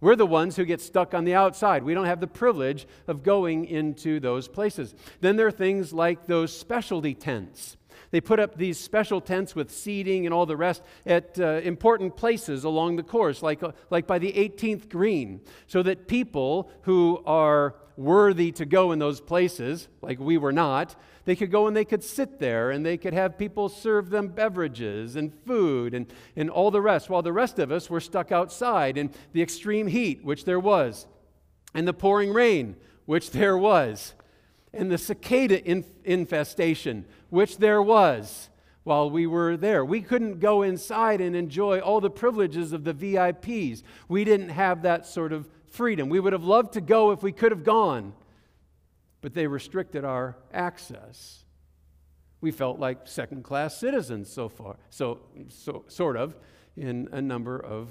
we're 0.00 0.16
the 0.16 0.26
ones 0.26 0.56
who 0.56 0.64
get 0.64 0.80
stuck 0.80 1.14
on 1.14 1.24
the 1.24 1.34
outside. 1.34 1.82
We 1.82 1.94
don't 1.94 2.06
have 2.06 2.20
the 2.20 2.26
privilege 2.26 2.86
of 3.06 3.22
going 3.22 3.64
into 3.64 4.20
those 4.20 4.46
places. 4.48 4.94
Then 5.20 5.36
there 5.36 5.46
are 5.46 5.52
things 5.52 5.92
like 5.92 6.26
those 6.26 6.56
specialty 6.56 7.14
tents. 7.14 7.76
They 8.10 8.20
put 8.20 8.40
up 8.40 8.56
these 8.56 8.78
special 8.78 9.20
tents 9.20 9.54
with 9.54 9.70
seating 9.70 10.26
and 10.26 10.34
all 10.34 10.46
the 10.46 10.56
rest 10.56 10.82
at 11.04 11.38
uh, 11.38 11.60
important 11.62 12.16
places 12.16 12.64
along 12.64 12.96
the 12.96 13.02
course, 13.02 13.42
like, 13.42 13.62
uh, 13.62 13.72
like 13.90 14.06
by 14.06 14.18
the 14.18 14.32
18th 14.32 14.88
green, 14.88 15.40
so 15.66 15.82
that 15.82 16.08
people 16.08 16.70
who 16.82 17.22
are 17.26 17.74
worthy 17.96 18.52
to 18.52 18.66
go 18.66 18.92
in 18.92 18.98
those 18.98 19.20
places, 19.20 19.88
like 20.02 20.18
we 20.18 20.36
were 20.36 20.52
not, 20.52 20.94
they 21.24 21.34
could 21.34 21.50
go 21.50 21.66
and 21.66 21.76
they 21.76 21.84
could 21.84 22.04
sit 22.04 22.38
there 22.38 22.70
and 22.70 22.84
they 22.84 22.96
could 22.96 23.14
have 23.14 23.38
people 23.38 23.68
serve 23.68 24.10
them 24.10 24.28
beverages 24.28 25.16
and 25.16 25.32
food 25.46 25.94
and, 25.94 26.12
and 26.36 26.50
all 26.50 26.70
the 26.70 26.80
rest, 26.80 27.08
while 27.08 27.22
the 27.22 27.32
rest 27.32 27.58
of 27.58 27.72
us 27.72 27.90
were 27.90 28.00
stuck 28.00 28.30
outside 28.30 28.96
in 28.98 29.10
the 29.32 29.42
extreme 29.42 29.86
heat, 29.86 30.24
which 30.24 30.44
there 30.44 30.60
was, 30.60 31.06
and 31.74 31.88
the 31.88 31.94
pouring 31.94 32.32
rain, 32.32 32.76
which 33.06 33.30
there 33.30 33.56
was, 33.56 34.14
and 34.72 34.90
the 34.90 34.98
cicada 34.98 35.64
inf- 35.68 35.86
infestation, 36.04 37.06
which 37.30 37.58
there 37.58 37.82
was 37.82 38.48
while 38.84 39.10
we 39.10 39.26
were 39.26 39.56
there. 39.56 39.84
We 39.84 40.00
couldn't 40.00 40.38
go 40.38 40.62
inside 40.62 41.20
and 41.20 41.34
enjoy 41.34 41.80
all 41.80 42.00
the 42.00 42.10
privileges 42.10 42.72
of 42.72 42.84
the 42.84 42.94
VIPs. 42.94 43.82
We 44.08 44.24
didn't 44.24 44.50
have 44.50 44.82
that 44.82 45.06
sort 45.06 45.32
of 45.32 45.48
freedom. 45.66 46.08
We 46.08 46.20
would 46.20 46.32
have 46.32 46.44
loved 46.44 46.74
to 46.74 46.80
go 46.80 47.10
if 47.10 47.22
we 47.22 47.32
could 47.32 47.50
have 47.50 47.64
gone, 47.64 48.14
but 49.20 49.34
they 49.34 49.46
restricted 49.46 50.04
our 50.04 50.36
access. 50.52 51.44
We 52.40 52.52
felt 52.52 52.78
like 52.78 53.08
second 53.08 53.42
class 53.42 53.76
citizens 53.76 54.32
so 54.32 54.48
far, 54.48 54.76
so, 54.88 55.18
so 55.48 55.84
sort 55.88 56.16
of, 56.16 56.36
in 56.76 57.08
a 57.10 57.20
number 57.20 57.58
of 57.58 57.88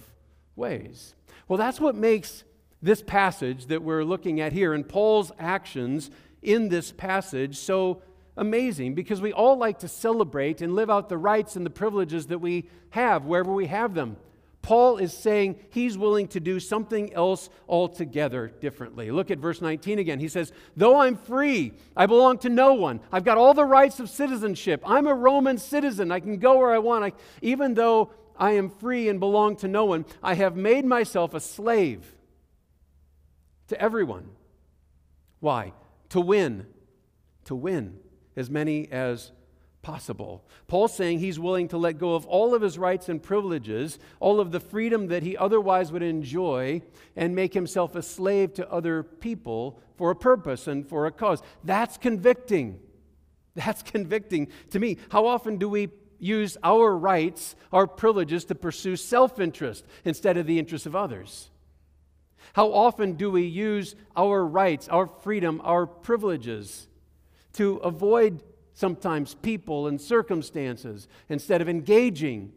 ways. 0.55 1.13
Well, 1.49 1.57
that's 1.57 1.81
what 1.81 1.95
makes 1.95 2.45
this 2.81 3.01
passage 3.01 3.65
that 3.65 3.81
we're 3.81 4.03
looking 4.03 4.39
at 4.39 4.53
here 4.53 4.73
and 4.73 4.87
Paul's 4.87 5.31
actions 5.39 6.09
in 6.41 6.69
this 6.69 6.91
passage 6.91 7.57
so 7.57 8.01
amazing 8.37 8.93
because 8.93 9.21
we 9.21 9.31
all 9.31 9.57
like 9.57 9.79
to 9.79 9.87
celebrate 9.87 10.61
and 10.61 10.75
live 10.75 10.89
out 10.89 11.09
the 11.09 11.17
rights 11.17 11.55
and 11.55 11.65
the 11.65 11.69
privileges 11.69 12.27
that 12.27 12.39
we 12.39 12.69
have 12.91 13.25
wherever 13.25 13.53
we 13.53 13.67
have 13.67 13.93
them. 13.93 14.17
Paul 14.61 14.97
is 14.97 15.13
saying 15.13 15.59
he's 15.69 15.95
willing 15.95 16.27
to 16.29 16.39
do 16.39 16.59
something 16.59 17.13
else 17.13 17.51
altogether 17.69 18.47
differently. 18.47 19.11
Look 19.11 19.29
at 19.29 19.37
verse 19.37 19.61
19 19.61 19.99
again. 19.99 20.19
He 20.19 20.27
says, 20.27 20.51
Though 20.75 21.01
I'm 21.01 21.17
free, 21.17 21.73
I 21.95 22.07
belong 22.07 22.39
to 22.39 22.49
no 22.49 22.73
one. 22.73 22.99
I've 23.11 23.23
got 23.23 23.37
all 23.37 23.53
the 23.53 23.63
rights 23.63 23.99
of 23.99 24.09
citizenship. 24.09 24.81
I'm 24.83 25.05
a 25.05 25.13
Roman 25.13 25.59
citizen. 25.59 26.11
I 26.11 26.19
can 26.19 26.37
go 26.39 26.57
where 26.57 26.71
I 26.71 26.79
want. 26.79 27.05
I, 27.05 27.11
even 27.43 27.75
though 27.75 28.09
I 28.39 28.53
am 28.53 28.69
free 28.69 29.07
and 29.07 29.19
belong 29.19 29.55
to 29.57 29.67
no 29.67 29.85
one, 29.85 30.03
I 30.23 30.33
have 30.33 30.55
made 30.55 30.83
myself 30.83 31.35
a 31.35 31.39
slave 31.39 32.15
to 33.67 33.79
everyone. 33.79 34.29
Why? 35.41 35.73
To 36.09 36.19
win. 36.19 36.65
To 37.45 37.55
win 37.55 37.99
as 38.35 38.49
many 38.49 38.91
as 38.91 39.31
possible. 39.85 40.43
Paul's 40.67 40.95
saying 40.95 41.19
he's 41.19 41.39
willing 41.39 41.67
to 41.67 41.77
let 41.77 41.99
go 41.99 42.15
of 42.15 42.25
all 42.25 42.55
of 42.55 42.63
his 42.63 42.79
rights 42.79 43.07
and 43.07 43.21
privileges, 43.21 43.99
all 44.19 44.39
of 44.39 44.51
the 44.51 44.59
freedom 44.59 45.07
that 45.09 45.21
he 45.21 45.37
otherwise 45.37 45.91
would 45.91 46.01
enjoy, 46.01 46.81
and 47.15 47.35
make 47.35 47.53
himself 47.53 47.95
a 47.95 48.01
slave 48.01 48.55
to 48.55 48.71
other 48.71 49.03
people 49.03 49.79
for 49.95 50.09
a 50.09 50.15
purpose 50.15 50.65
and 50.65 50.89
for 50.89 51.05
a 51.05 51.11
cause. 51.11 51.43
That's 51.63 51.97
convicting. 51.97 52.79
That's 53.53 53.83
convicting 53.83 54.47
to 54.71 54.79
me. 54.79 54.97
How 55.09 55.27
often 55.27 55.57
do 55.57 55.69
we 55.69 55.89
use 56.17 56.57
our 56.63 56.97
rights, 56.97 57.55
our 57.71 57.85
privileges, 57.85 58.43
to 58.45 58.55
pursue 58.55 58.95
self 58.95 59.39
interest 59.39 59.85
instead 60.03 60.35
of 60.35 60.47
the 60.47 60.57
interests 60.57 60.87
of 60.87 60.95
others? 60.95 61.51
How 62.53 62.73
often 62.73 63.13
do 63.13 63.29
we 63.29 63.43
use 63.43 63.95
our 64.15 64.43
rights, 64.43 64.89
our 64.89 65.05
freedom, 65.05 65.61
our 65.63 65.85
privileges 65.85 66.87
to 67.55 67.77
avoid 67.77 68.43
sometimes 68.73 69.35
people 69.35 69.87
and 69.87 69.99
circumstances 69.99 71.07
instead 71.29 71.61
of 71.61 71.69
engaging 71.69 72.51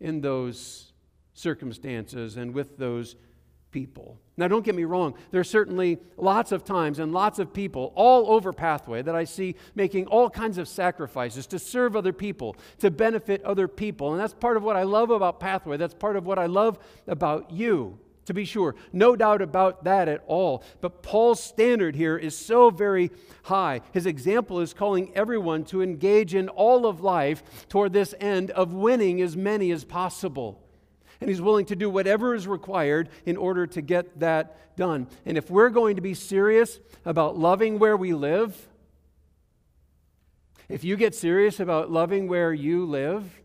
in 0.00 0.20
those 0.20 0.92
circumstances 1.34 2.36
and 2.36 2.52
with 2.52 2.76
those 2.76 3.16
people. 3.70 4.18
Now, 4.36 4.48
don't 4.48 4.64
get 4.64 4.74
me 4.74 4.84
wrong, 4.84 5.14
there 5.30 5.40
are 5.40 5.44
certainly 5.44 5.98
lots 6.16 6.52
of 6.52 6.64
times 6.64 6.98
and 6.98 7.12
lots 7.12 7.38
of 7.38 7.54
people 7.54 7.92
all 7.94 8.30
over 8.32 8.52
Pathway 8.52 9.02
that 9.02 9.14
I 9.14 9.24
see 9.24 9.54
making 9.74 10.06
all 10.06 10.28
kinds 10.28 10.58
of 10.58 10.68
sacrifices 10.68 11.46
to 11.48 11.58
serve 11.58 11.96
other 11.96 12.12
people, 12.12 12.56
to 12.78 12.90
benefit 12.90 13.42
other 13.44 13.68
people. 13.68 14.12
And 14.12 14.20
that's 14.20 14.34
part 14.34 14.56
of 14.56 14.62
what 14.62 14.76
I 14.76 14.82
love 14.82 15.10
about 15.10 15.40
Pathway. 15.40 15.76
That's 15.76 15.94
part 15.94 16.16
of 16.16 16.26
what 16.26 16.38
I 16.38 16.46
love 16.46 16.78
about 17.06 17.50
you 17.50 17.98
to 18.26 18.34
be 18.34 18.44
sure. 18.44 18.74
No 18.92 19.16
doubt 19.16 19.42
about 19.42 19.84
that 19.84 20.08
at 20.08 20.22
all. 20.26 20.62
But 20.80 21.02
Paul's 21.02 21.42
standard 21.42 21.96
here 21.96 22.16
is 22.16 22.36
so 22.36 22.70
very 22.70 23.10
high. 23.44 23.80
His 23.92 24.06
example 24.06 24.60
is 24.60 24.74
calling 24.74 25.12
everyone 25.14 25.64
to 25.66 25.82
engage 25.82 26.34
in 26.34 26.48
all 26.48 26.86
of 26.86 27.00
life 27.00 27.42
toward 27.68 27.92
this 27.92 28.14
end 28.20 28.50
of 28.52 28.72
winning 28.72 29.20
as 29.20 29.36
many 29.36 29.70
as 29.70 29.84
possible. 29.84 30.62
And 31.20 31.28
he's 31.28 31.40
willing 31.40 31.66
to 31.66 31.76
do 31.76 31.88
whatever 31.88 32.34
is 32.34 32.48
required 32.48 33.08
in 33.24 33.36
order 33.36 33.66
to 33.68 33.80
get 33.80 34.20
that 34.20 34.76
done. 34.76 35.06
And 35.24 35.38
if 35.38 35.50
we're 35.50 35.70
going 35.70 35.96
to 35.96 36.02
be 36.02 36.14
serious 36.14 36.80
about 37.04 37.38
loving 37.38 37.78
where 37.78 37.96
we 37.96 38.12
live, 38.12 38.68
if 40.68 40.84
you 40.84 40.96
get 40.96 41.14
serious 41.14 41.60
about 41.60 41.90
loving 41.90 42.28
where 42.28 42.52
you 42.52 42.86
live, 42.86 43.41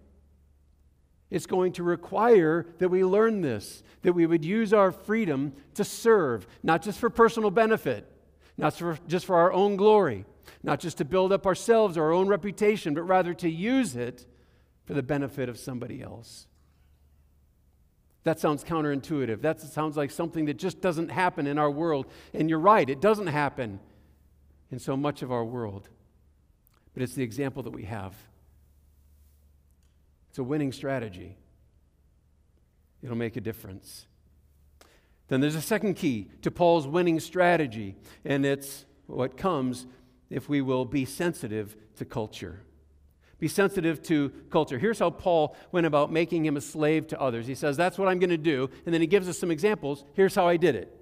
it's 1.30 1.46
going 1.46 1.74
to 1.74 1.84
require 1.84 2.66
that 2.80 2.90
we 2.90 3.04
learn 3.04 3.42
this, 3.42 3.84
that 4.02 4.14
we 4.14 4.26
would 4.26 4.46
use 4.46 4.74
our 4.74 4.92
freedom 4.92 5.54
to 5.74 5.84
serve, 5.84 6.48
not 6.64 6.82
just 6.82 7.00
for 7.00 7.10
personal 7.10 7.52
benefit, 7.52 8.10
not 8.58 8.74
for, 8.74 8.98
just 9.08 9.26
for 9.26 9.36
our 9.36 9.52
own 9.52 9.76
glory, 9.76 10.26
not 10.64 10.80
just 10.80 10.98
to 10.98 11.06
build 11.06 11.34
up 11.34 11.46
ourselves 11.46 11.98
or 11.98 12.04
our 12.04 12.14
own 12.14 12.28
reputation, 12.28 12.94
but 12.94 13.04
rather 13.04 13.34
to 13.34 13.50
use 13.50 13.96
it 13.96 14.26
for 14.86 14.94
the 14.94 15.04
benefit 15.04 15.50
of 15.50 15.60
somebody 15.60 16.02
else. 16.02 16.48
That 18.24 18.40
sounds 18.40 18.64
counterintuitive. 18.64 19.42
That 19.42 19.62
sounds 19.62 19.96
like 19.96 20.12
something 20.12 20.46
that 20.46 20.58
just 20.58 20.82
doesn't 20.82 21.10
happen 21.10 21.48
in 21.48 21.58
our 21.58 21.72
world. 21.72 22.08
And 22.34 22.50
you're 22.50 22.60
right, 22.60 22.90
it 22.90 23.00
doesn't 23.00 23.28
happen 23.28 23.80
in 24.72 24.80
so 24.80 24.98
much 24.98 25.22
of 25.22 25.32
our 25.32 25.46
world. 25.46 25.88
But 26.94 27.04
it's 27.04 27.14
the 27.14 27.24
example 27.24 27.64
that 27.64 27.72
we 27.72 27.84
have. 27.84 28.16
It's 30.38 30.40
a 30.40 30.44
winning 30.44 30.72
strategy. 30.72 31.36
It'll 33.02 33.16
make 33.16 33.38
a 33.38 33.42
difference. 33.42 34.06
Then 35.30 35.42
there's 35.42 35.56
a 35.56 35.62
second 35.64 35.96
key 35.96 36.30
to 36.44 36.52
Paul's 36.52 36.86
winning 36.86 37.20
strategy, 37.20 37.96
and 38.24 38.46
it's 38.46 38.86
what 39.08 39.36
comes 39.36 39.88
if 40.30 40.48
we 40.48 40.62
will 40.62 40.86
be 40.86 41.06
sensitive 41.06 41.76
to 41.96 42.06
culture. 42.06 42.62
Be 43.40 43.48
sensitive 43.48 44.04
to 44.04 44.30
culture. 44.52 44.78
Here's 44.78 45.00
how 45.00 45.10
Paul 45.10 45.56
went 45.72 45.88
about 45.88 46.12
making 46.12 46.46
him 46.46 46.56
a 46.56 46.62
slave 46.62 47.08
to 47.08 47.20
others. 47.20 47.48
He 47.48 47.56
says, 47.56 47.76
That's 47.76 47.98
what 47.98 48.08
I'm 48.08 48.20
going 48.20 48.30
to 48.30 48.38
do. 48.38 48.70
And 48.86 48.94
then 48.94 49.02
he 49.02 49.08
gives 49.08 49.28
us 49.28 49.40
some 49.40 49.50
examples. 49.50 50.06
Here's 50.14 50.36
how 50.36 50.48
I 50.48 50.58
did 50.58 50.76
it, 50.76 50.96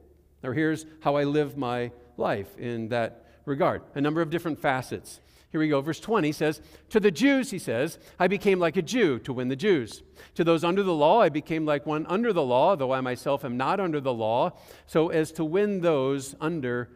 or 0.44 0.54
here's 0.54 0.86
how 1.02 1.18
I 1.18 1.26
live 1.26 1.58
my 1.58 1.92
life 2.16 2.58
in 2.58 2.88
that 2.88 3.26
regard. 3.44 3.82
A 3.96 4.00
number 4.00 4.22
of 4.22 4.30
different 4.30 4.62
facets. 4.62 5.20
Here 5.56 5.62
we 5.62 5.70
go. 5.70 5.80
Verse 5.80 6.02
20 6.02 6.34
says, 6.34 6.60
To 6.90 7.00
the 7.00 7.12
Jews, 7.12 7.50
he 7.50 7.60
says, 7.60 7.98
I 8.20 8.28
became 8.28 8.60
like 8.60 8.76
a 8.76 8.82
Jew 8.82 9.20
to 9.20 9.32
win 9.32 9.48
the 9.48 9.56
Jews. 9.56 10.04
To 10.34 10.44
those 10.44 10.66
under 10.66 10.84
the 10.84 10.94
law, 10.94 11.22
I 11.22 11.30
became 11.30 11.66
like 11.66 11.86
one 11.86 12.06
under 12.08 12.34
the 12.34 12.44
law, 12.44 12.76
though 12.76 12.92
I 12.92 13.00
myself 13.00 13.46
am 13.46 13.56
not 13.56 13.80
under 13.80 14.02
the 14.02 14.14
law, 14.14 14.52
so 14.86 15.08
as 15.08 15.32
to 15.32 15.46
win 15.46 15.80
those 15.80 16.36
under 16.42 16.90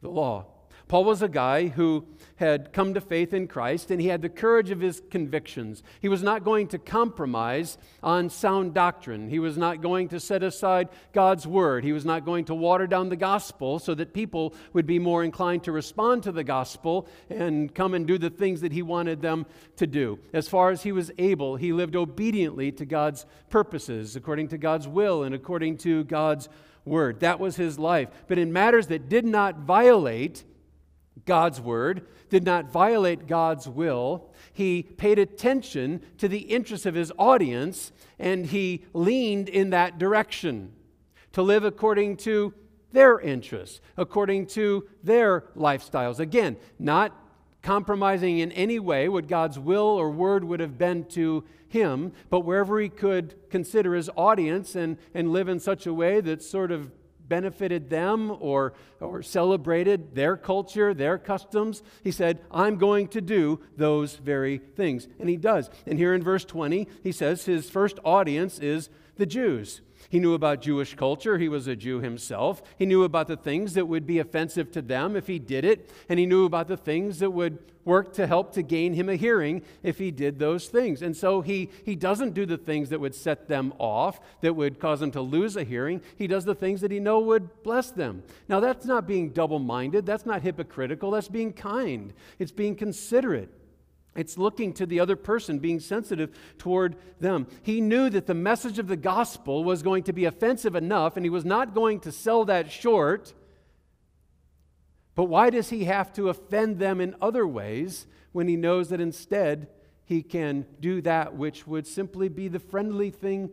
the 0.00 0.08
law. 0.08 0.46
Paul 0.90 1.04
was 1.04 1.22
a 1.22 1.28
guy 1.28 1.68
who 1.68 2.04
had 2.34 2.72
come 2.72 2.94
to 2.94 3.00
faith 3.00 3.32
in 3.32 3.46
Christ 3.46 3.92
and 3.92 4.00
he 4.00 4.08
had 4.08 4.22
the 4.22 4.28
courage 4.28 4.72
of 4.72 4.80
his 4.80 5.00
convictions. 5.08 5.84
He 6.00 6.08
was 6.08 6.20
not 6.20 6.42
going 6.42 6.66
to 6.66 6.80
compromise 6.80 7.78
on 8.02 8.28
sound 8.28 8.74
doctrine. 8.74 9.28
He 9.28 9.38
was 9.38 9.56
not 9.56 9.82
going 9.82 10.08
to 10.08 10.18
set 10.18 10.42
aside 10.42 10.88
God's 11.12 11.46
word. 11.46 11.84
He 11.84 11.92
was 11.92 12.04
not 12.04 12.24
going 12.24 12.46
to 12.46 12.56
water 12.56 12.88
down 12.88 13.08
the 13.08 13.14
gospel 13.14 13.78
so 13.78 13.94
that 13.94 14.12
people 14.12 14.52
would 14.72 14.84
be 14.84 14.98
more 14.98 15.22
inclined 15.22 15.62
to 15.62 15.70
respond 15.70 16.24
to 16.24 16.32
the 16.32 16.42
gospel 16.42 17.06
and 17.28 17.72
come 17.72 17.94
and 17.94 18.04
do 18.04 18.18
the 18.18 18.28
things 18.28 18.60
that 18.62 18.72
he 18.72 18.82
wanted 18.82 19.22
them 19.22 19.46
to 19.76 19.86
do. 19.86 20.18
As 20.32 20.48
far 20.48 20.70
as 20.70 20.82
he 20.82 20.90
was 20.90 21.12
able, 21.18 21.54
he 21.54 21.72
lived 21.72 21.94
obediently 21.94 22.72
to 22.72 22.84
God's 22.84 23.26
purposes, 23.48 24.16
according 24.16 24.48
to 24.48 24.58
God's 24.58 24.88
will 24.88 25.22
and 25.22 25.36
according 25.36 25.76
to 25.76 26.02
God's 26.02 26.48
word. 26.84 27.20
That 27.20 27.38
was 27.38 27.54
his 27.54 27.78
life. 27.78 28.08
But 28.26 28.38
in 28.38 28.52
matters 28.52 28.88
that 28.88 29.08
did 29.08 29.24
not 29.24 29.58
violate 29.58 30.42
God's 31.26 31.60
word, 31.60 32.06
did 32.28 32.44
not 32.44 32.70
violate 32.70 33.26
God's 33.26 33.68
will. 33.68 34.30
He 34.52 34.82
paid 34.82 35.18
attention 35.18 36.02
to 36.18 36.28
the 36.28 36.38
interests 36.38 36.86
of 36.86 36.94
his 36.94 37.12
audience 37.18 37.92
and 38.18 38.46
he 38.46 38.84
leaned 38.92 39.48
in 39.48 39.70
that 39.70 39.98
direction 39.98 40.72
to 41.32 41.42
live 41.42 41.64
according 41.64 42.16
to 42.18 42.54
their 42.92 43.20
interests, 43.20 43.80
according 43.96 44.46
to 44.46 44.88
their 45.02 45.42
lifestyles. 45.56 46.18
Again, 46.18 46.56
not 46.78 47.16
compromising 47.62 48.38
in 48.38 48.50
any 48.52 48.78
way 48.78 49.08
what 49.08 49.28
God's 49.28 49.58
will 49.58 49.84
or 49.84 50.10
word 50.10 50.44
would 50.44 50.60
have 50.60 50.78
been 50.78 51.04
to 51.04 51.44
him, 51.68 52.12
but 52.30 52.40
wherever 52.40 52.80
he 52.80 52.88
could 52.88 53.34
consider 53.50 53.94
his 53.94 54.10
audience 54.16 54.74
and, 54.74 54.96
and 55.14 55.32
live 55.32 55.48
in 55.48 55.60
such 55.60 55.86
a 55.86 55.94
way 55.94 56.20
that 56.20 56.42
sort 56.42 56.72
of 56.72 56.90
benefited 57.30 57.88
them 57.88 58.36
or, 58.40 58.74
or 59.00 59.22
celebrated 59.22 60.14
their 60.14 60.36
culture, 60.36 60.92
their 60.92 61.16
customs. 61.16 61.82
He 62.04 62.10
said, 62.10 62.40
I'm 62.50 62.76
going 62.76 63.08
to 63.08 63.22
do 63.22 63.60
those 63.78 64.16
very 64.16 64.58
things. 64.58 65.08
And 65.18 65.30
he 65.30 65.38
does. 65.38 65.70
And 65.86 65.98
here 65.98 66.12
in 66.12 66.22
verse 66.22 66.44
20, 66.44 66.86
he 67.02 67.12
says 67.12 67.46
his 67.46 67.70
first 67.70 67.98
audience 68.04 68.58
is 68.58 68.90
the 69.20 69.26
Jews. 69.26 69.80
He 70.08 70.18
knew 70.18 70.34
about 70.34 70.60
Jewish 70.60 70.96
culture. 70.96 71.38
He 71.38 71.48
was 71.48 71.68
a 71.68 71.76
Jew 71.76 72.00
himself. 72.00 72.62
He 72.78 72.86
knew 72.86 73.04
about 73.04 73.28
the 73.28 73.36
things 73.36 73.74
that 73.74 73.86
would 73.86 74.06
be 74.06 74.18
offensive 74.18 74.72
to 74.72 74.82
them 74.82 75.14
if 75.14 75.28
he 75.28 75.38
did 75.38 75.64
it. 75.64 75.88
And 76.08 76.18
he 76.18 76.26
knew 76.26 76.46
about 76.46 76.66
the 76.66 76.76
things 76.76 77.20
that 77.20 77.30
would 77.30 77.58
work 77.84 78.12
to 78.14 78.26
help 78.26 78.52
to 78.54 78.62
gain 78.62 78.94
him 78.94 79.08
a 79.08 79.14
hearing 79.14 79.62
if 79.82 79.98
he 79.98 80.10
did 80.10 80.38
those 80.38 80.66
things. 80.66 81.02
And 81.02 81.16
so 81.16 81.42
he, 81.42 81.70
he 81.84 81.94
doesn't 81.94 82.34
do 82.34 82.44
the 82.44 82.58
things 82.58 82.88
that 82.88 82.98
would 82.98 83.14
set 83.14 83.46
them 83.46 83.72
off, 83.78 84.20
that 84.40 84.56
would 84.56 84.80
cause 84.80 85.00
them 85.00 85.12
to 85.12 85.20
lose 85.20 85.56
a 85.56 85.64
hearing. 85.64 86.00
He 86.16 86.26
does 86.26 86.44
the 86.44 86.54
things 86.54 86.80
that 86.80 86.90
he 86.90 86.98
know 86.98 87.20
would 87.20 87.62
bless 87.62 87.90
them. 87.90 88.24
Now, 88.48 88.58
that's 88.58 88.86
not 88.86 89.06
being 89.06 89.30
double 89.30 89.60
minded. 89.60 90.06
That's 90.06 90.26
not 90.26 90.42
hypocritical. 90.42 91.12
That's 91.12 91.28
being 91.28 91.52
kind. 91.52 92.12
It's 92.38 92.52
being 92.52 92.74
considerate. 92.74 93.50
It's 94.16 94.36
looking 94.36 94.72
to 94.74 94.86
the 94.86 95.00
other 95.00 95.16
person, 95.16 95.60
being 95.60 95.80
sensitive 95.80 96.36
toward 96.58 96.96
them. 97.20 97.46
He 97.62 97.80
knew 97.80 98.10
that 98.10 98.26
the 98.26 98.34
message 98.34 98.78
of 98.78 98.88
the 98.88 98.96
gospel 98.96 99.62
was 99.62 99.82
going 99.82 100.02
to 100.04 100.12
be 100.12 100.24
offensive 100.24 100.74
enough, 100.74 101.16
and 101.16 101.24
he 101.24 101.30
was 101.30 101.44
not 101.44 101.74
going 101.74 102.00
to 102.00 102.12
sell 102.12 102.44
that 102.46 102.70
short. 102.70 103.32
But 105.14 105.24
why 105.24 105.50
does 105.50 105.70
he 105.70 105.84
have 105.84 106.12
to 106.14 106.28
offend 106.28 106.78
them 106.78 107.00
in 107.00 107.14
other 107.20 107.46
ways 107.46 108.06
when 108.32 108.48
he 108.48 108.56
knows 108.56 108.88
that 108.88 109.00
instead 109.00 109.68
he 110.04 110.22
can 110.22 110.66
do 110.80 111.00
that 111.02 111.36
which 111.36 111.68
would 111.68 111.86
simply 111.86 112.28
be 112.28 112.48
the 112.48 112.58
friendly 112.58 113.10
thing 113.10 113.50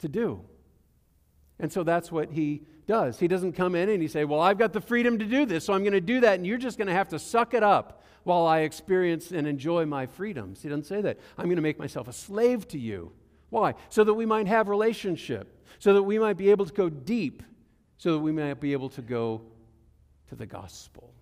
to 0.00 0.08
do. 0.08 0.40
And 1.58 1.72
so 1.72 1.84
that's 1.84 2.10
what 2.10 2.32
he 2.32 2.62
does. 2.86 3.18
He 3.18 3.28
doesn't 3.28 3.52
come 3.52 3.74
in 3.74 3.88
and 3.88 4.00
he 4.00 4.08
say, 4.08 4.24
"Well, 4.24 4.40
I've 4.40 4.58
got 4.58 4.72
the 4.72 4.80
freedom 4.80 5.18
to 5.18 5.24
do 5.24 5.46
this, 5.46 5.64
so 5.64 5.72
I'm 5.72 5.82
going 5.82 5.92
to 5.92 6.00
do 6.00 6.20
that 6.20 6.34
and 6.34 6.46
you're 6.46 6.58
just 6.58 6.78
going 6.78 6.88
to 6.88 6.94
have 6.94 7.08
to 7.10 7.18
suck 7.18 7.54
it 7.54 7.62
up 7.62 8.02
while 8.24 8.46
I 8.46 8.60
experience 8.60 9.30
and 9.30 9.46
enjoy 9.46 9.86
my 9.86 10.06
freedoms." 10.06 10.62
He 10.62 10.68
doesn't 10.68 10.86
say 10.86 11.00
that. 11.02 11.18
I'm 11.36 11.46
going 11.46 11.56
to 11.56 11.62
make 11.62 11.78
myself 11.78 12.08
a 12.08 12.12
slave 12.12 12.68
to 12.68 12.78
you. 12.78 13.12
Why? 13.50 13.74
So 13.88 14.04
that 14.04 14.14
we 14.14 14.26
might 14.26 14.46
have 14.46 14.68
relationship, 14.68 15.64
so 15.78 15.94
that 15.94 16.02
we 16.02 16.18
might 16.18 16.36
be 16.36 16.50
able 16.50 16.66
to 16.66 16.72
go 16.72 16.88
deep, 16.88 17.42
so 17.98 18.12
that 18.12 18.20
we 18.20 18.32
might 18.32 18.60
be 18.60 18.72
able 18.72 18.88
to 18.90 19.02
go 19.02 19.42
to 20.28 20.34
the 20.34 20.46
gospel. 20.46 21.12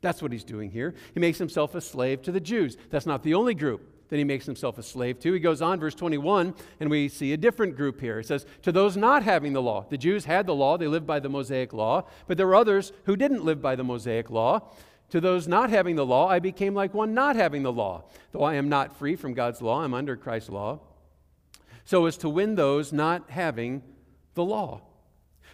That's 0.00 0.20
what 0.20 0.32
he's 0.32 0.44
doing 0.44 0.70
here. 0.70 0.94
He 1.14 1.20
makes 1.20 1.38
himself 1.38 1.74
a 1.74 1.80
slave 1.80 2.22
to 2.22 2.32
the 2.32 2.40
Jews. 2.40 2.76
That's 2.90 3.06
not 3.06 3.22
the 3.22 3.34
only 3.34 3.54
group 3.54 3.91
that 4.12 4.18
he 4.18 4.24
makes 4.24 4.44
himself 4.44 4.76
a 4.76 4.82
slave 4.82 5.18
to. 5.18 5.32
He 5.32 5.40
goes 5.40 5.62
on, 5.62 5.80
verse 5.80 5.94
21, 5.94 6.54
and 6.80 6.90
we 6.90 7.08
see 7.08 7.32
a 7.32 7.36
different 7.38 7.76
group 7.76 7.98
here. 7.98 8.18
It 8.18 8.26
says, 8.26 8.44
To 8.60 8.70
those 8.70 8.94
not 8.94 9.22
having 9.22 9.54
the 9.54 9.62
law, 9.62 9.86
the 9.88 9.96
Jews 9.96 10.26
had 10.26 10.46
the 10.46 10.54
law, 10.54 10.76
they 10.76 10.86
lived 10.86 11.06
by 11.06 11.18
the 11.18 11.30
Mosaic 11.30 11.72
law, 11.72 12.04
but 12.26 12.36
there 12.36 12.46
were 12.46 12.54
others 12.54 12.92
who 13.06 13.16
didn't 13.16 13.42
live 13.42 13.62
by 13.62 13.74
the 13.74 13.84
Mosaic 13.84 14.28
law. 14.28 14.68
To 15.08 15.20
those 15.22 15.48
not 15.48 15.70
having 15.70 15.96
the 15.96 16.04
law, 16.04 16.28
I 16.28 16.40
became 16.40 16.74
like 16.74 16.92
one 16.92 17.14
not 17.14 17.36
having 17.36 17.62
the 17.62 17.72
law. 17.72 18.04
Though 18.32 18.42
I 18.42 18.56
am 18.56 18.68
not 18.68 18.98
free 18.98 19.16
from 19.16 19.32
God's 19.32 19.62
law, 19.62 19.80
I'm 19.80 19.94
under 19.94 20.14
Christ's 20.14 20.50
law. 20.50 20.80
So 21.86 22.04
as 22.04 22.18
to 22.18 22.28
win 22.28 22.54
those 22.54 22.92
not 22.92 23.30
having 23.30 23.82
the 24.34 24.44
law. 24.44 24.82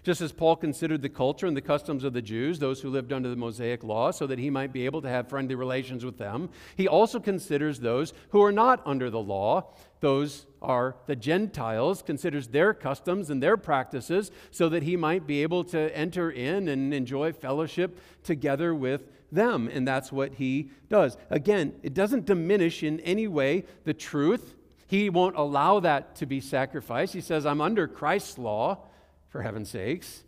Just 0.08 0.22
as 0.22 0.32
Paul 0.32 0.56
considered 0.56 1.02
the 1.02 1.10
culture 1.10 1.46
and 1.46 1.54
the 1.54 1.60
customs 1.60 2.02
of 2.02 2.14
the 2.14 2.22
Jews, 2.22 2.58
those 2.58 2.80
who 2.80 2.88
lived 2.88 3.12
under 3.12 3.28
the 3.28 3.36
Mosaic 3.36 3.84
law, 3.84 4.10
so 4.10 4.26
that 4.26 4.38
he 4.38 4.48
might 4.48 4.72
be 4.72 4.86
able 4.86 5.02
to 5.02 5.08
have 5.10 5.28
friendly 5.28 5.54
relations 5.54 6.02
with 6.02 6.16
them, 6.16 6.48
he 6.76 6.88
also 6.88 7.20
considers 7.20 7.78
those 7.78 8.14
who 8.30 8.42
are 8.42 8.50
not 8.50 8.80
under 8.86 9.10
the 9.10 9.20
law. 9.20 9.70
Those 10.00 10.46
are 10.62 10.96
the 11.04 11.14
Gentiles, 11.14 12.00
considers 12.00 12.48
their 12.48 12.72
customs 12.72 13.28
and 13.28 13.42
their 13.42 13.58
practices, 13.58 14.30
so 14.50 14.70
that 14.70 14.82
he 14.82 14.96
might 14.96 15.26
be 15.26 15.42
able 15.42 15.62
to 15.64 15.94
enter 15.94 16.30
in 16.30 16.68
and 16.68 16.94
enjoy 16.94 17.30
fellowship 17.34 18.00
together 18.24 18.74
with 18.74 19.10
them. 19.30 19.68
And 19.70 19.86
that's 19.86 20.10
what 20.10 20.32
he 20.32 20.70
does. 20.88 21.18
Again, 21.28 21.74
it 21.82 21.92
doesn't 21.92 22.24
diminish 22.24 22.82
in 22.82 22.98
any 23.00 23.28
way 23.28 23.66
the 23.84 23.92
truth. 23.92 24.54
He 24.86 25.10
won't 25.10 25.36
allow 25.36 25.80
that 25.80 26.16
to 26.16 26.24
be 26.24 26.40
sacrificed. 26.40 27.12
He 27.12 27.20
says, 27.20 27.44
I'm 27.44 27.60
under 27.60 27.86
Christ's 27.86 28.38
law 28.38 28.86
for 29.28 29.42
heaven's 29.42 29.70
sakes. 29.70 30.24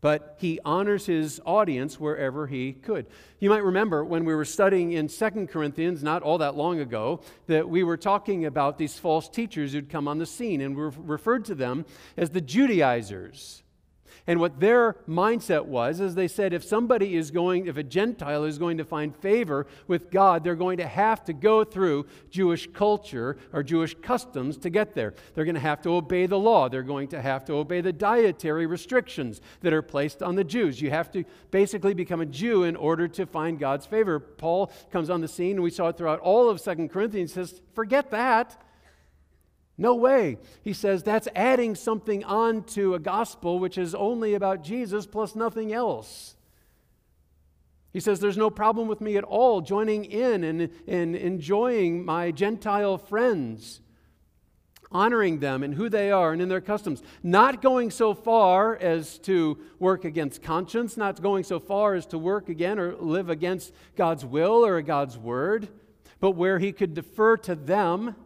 But 0.00 0.36
he 0.38 0.60
honors 0.66 1.06
his 1.06 1.40
audience 1.46 1.98
wherever 1.98 2.46
he 2.46 2.74
could. 2.74 3.06
You 3.40 3.48
might 3.48 3.64
remember 3.64 4.04
when 4.04 4.26
we 4.26 4.34
were 4.34 4.44
studying 4.44 4.92
in 4.92 5.08
Second 5.08 5.48
Corinthians 5.48 6.02
not 6.02 6.22
all 6.22 6.36
that 6.38 6.56
long 6.56 6.78
ago 6.78 7.22
that 7.46 7.68
we 7.68 7.82
were 7.82 7.96
talking 7.96 8.44
about 8.44 8.76
these 8.76 8.98
false 8.98 9.30
teachers 9.30 9.72
who'd 9.72 9.88
come 9.88 10.06
on 10.06 10.18
the 10.18 10.26
scene, 10.26 10.60
and 10.60 10.76
we 10.76 10.90
referred 10.98 11.46
to 11.46 11.54
them 11.54 11.86
as 12.18 12.30
the 12.30 12.42
Judaizers. 12.42 13.63
And 14.26 14.40
what 14.40 14.58
their 14.58 14.96
mindset 15.06 15.66
was 15.66 16.00
is 16.00 16.14
they 16.14 16.28
said 16.28 16.54
if 16.54 16.64
somebody 16.64 17.14
is 17.14 17.30
going, 17.30 17.66
if 17.66 17.76
a 17.76 17.82
Gentile 17.82 18.44
is 18.44 18.56
going 18.56 18.78
to 18.78 18.84
find 18.84 19.14
favor 19.14 19.66
with 19.86 20.10
God, 20.10 20.42
they're 20.42 20.54
going 20.54 20.78
to 20.78 20.86
have 20.86 21.22
to 21.24 21.34
go 21.34 21.62
through 21.62 22.06
Jewish 22.30 22.66
culture 22.72 23.36
or 23.52 23.62
Jewish 23.62 23.94
customs 24.00 24.56
to 24.58 24.70
get 24.70 24.94
there. 24.94 25.12
They're 25.34 25.44
going 25.44 25.56
to 25.56 25.60
have 25.60 25.82
to 25.82 25.90
obey 25.90 26.24
the 26.24 26.38
law. 26.38 26.70
They're 26.70 26.82
going 26.82 27.08
to 27.08 27.20
have 27.20 27.44
to 27.46 27.52
obey 27.54 27.82
the 27.82 27.92
dietary 27.92 28.64
restrictions 28.64 29.42
that 29.60 29.74
are 29.74 29.82
placed 29.82 30.22
on 30.22 30.36
the 30.36 30.44
Jews. 30.44 30.80
You 30.80 30.88
have 30.88 31.10
to 31.12 31.24
basically 31.50 31.92
become 31.92 32.22
a 32.22 32.26
Jew 32.26 32.64
in 32.64 32.76
order 32.76 33.06
to 33.08 33.26
find 33.26 33.58
God's 33.58 33.84
favor. 33.84 34.18
Paul 34.18 34.72
comes 34.90 35.10
on 35.10 35.20
the 35.20 35.28
scene, 35.28 35.56
and 35.56 35.62
we 35.62 35.70
saw 35.70 35.88
it 35.88 35.98
throughout 35.98 36.20
all 36.20 36.48
of 36.48 36.60
Second 36.60 36.88
Corinthians, 36.88 37.34
says, 37.34 37.60
forget 37.74 38.10
that. 38.10 38.58
No 39.76 39.94
way. 39.94 40.38
He 40.62 40.72
says 40.72 41.02
that's 41.02 41.28
adding 41.34 41.74
something 41.74 42.22
on 42.24 42.62
to 42.64 42.94
a 42.94 43.00
gospel 43.00 43.58
which 43.58 43.76
is 43.76 43.94
only 43.94 44.34
about 44.34 44.62
Jesus 44.62 45.06
plus 45.06 45.34
nothing 45.34 45.72
else. 45.72 46.36
He 47.92 48.00
says 48.00 48.20
there's 48.20 48.36
no 48.36 48.50
problem 48.50 48.88
with 48.88 49.00
me 49.00 49.16
at 49.16 49.24
all 49.24 49.60
joining 49.60 50.04
in 50.04 50.44
and, 50.44 50.68
and 50.86 51.16
enjoying 51.16 52.04
my 52.04 52.32
Gentile 52.32 52.98
friends, 52.98 53.80
honoring 54.90 55.38
them 55.38 55.62
and 55.62 55.74
who 55.74 55.88
they 55.88 56.10
are 56.10 56.32
and 56.32 56.42
in 56.42 56.48
their 56.48 56.60
customs. 56.60 57.02
Not 57.22 57.62
going 57.62 57.90
so 57.92 58.14
far 58.14 58.76
as 58.76 59.18
to 59.20 59.58
work 59.78 60.04
against 60.04 60.42
conscience, 60.42 60.96
not 60.96 61.22
going 61.22 61.44
so 61.44 61.60
far 61.60 61.94
as 61.94 62.06
to 62.06 62.18
work 62.18 62.48
again 62.48 62.80
or 62.80 62.96
live 62.96 63.28
against 63.28 63.72
God's 63.96 64.24
will 64.24 64.64
or 64.64 64.82
God's 64.82 65.16
word, 65.16 65.68
but 66.18 66.32
where 66.32 66.58
he 66.58 66.72
could 66.72 66.94
defer 66.94 67.36
to 67.38 67.54
them 67.54 68.16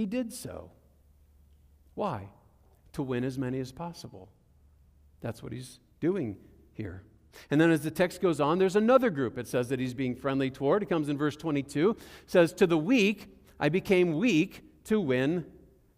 he 0.00 0.06
did 0.06 0.32
so. 0.32 0.70
Why? 1.94 2.28
To 2.94 3.02
win 3.02 3.22
as 3.22 3.38
many 3.38 3.60
as 3.60 3.70
possible. 3.70 4.30
That's 5.20 5.42
what 5.42 5.52
he's 5.52 5.78
doing 6.00 6.38
here. 6.72 7.02
And 7.50 7.60
then 7.60 7.70
as 7.70 7.82
the 7.82 7.90
text 7.90 8.22
goes 8.22 8.40
on, 8.40 8.58
there's 8.58 8.76
another 8.76 9.10
group 9.10 9.36
it 9.36 9.46
says 9.46 9.68
that 9.68 9.78
he's 9.78 9.92
being 9.92 10.16
friendly 10.16 10.50
toward. 10.50 10.82
It 10.82 10.88
comes 10.88 11.10
in 11.10 11.18
verse 11.18 11.36
22. 11.36 11.96
Says, 12.26 12.54
To 12.54 12.66
the 12.66 12.78
weak, 12.78 13.28
I 13.60 13.68
became 13.68 14.16
weak 14.16 14.62
to 14.84 14.98
win 14.98 15.44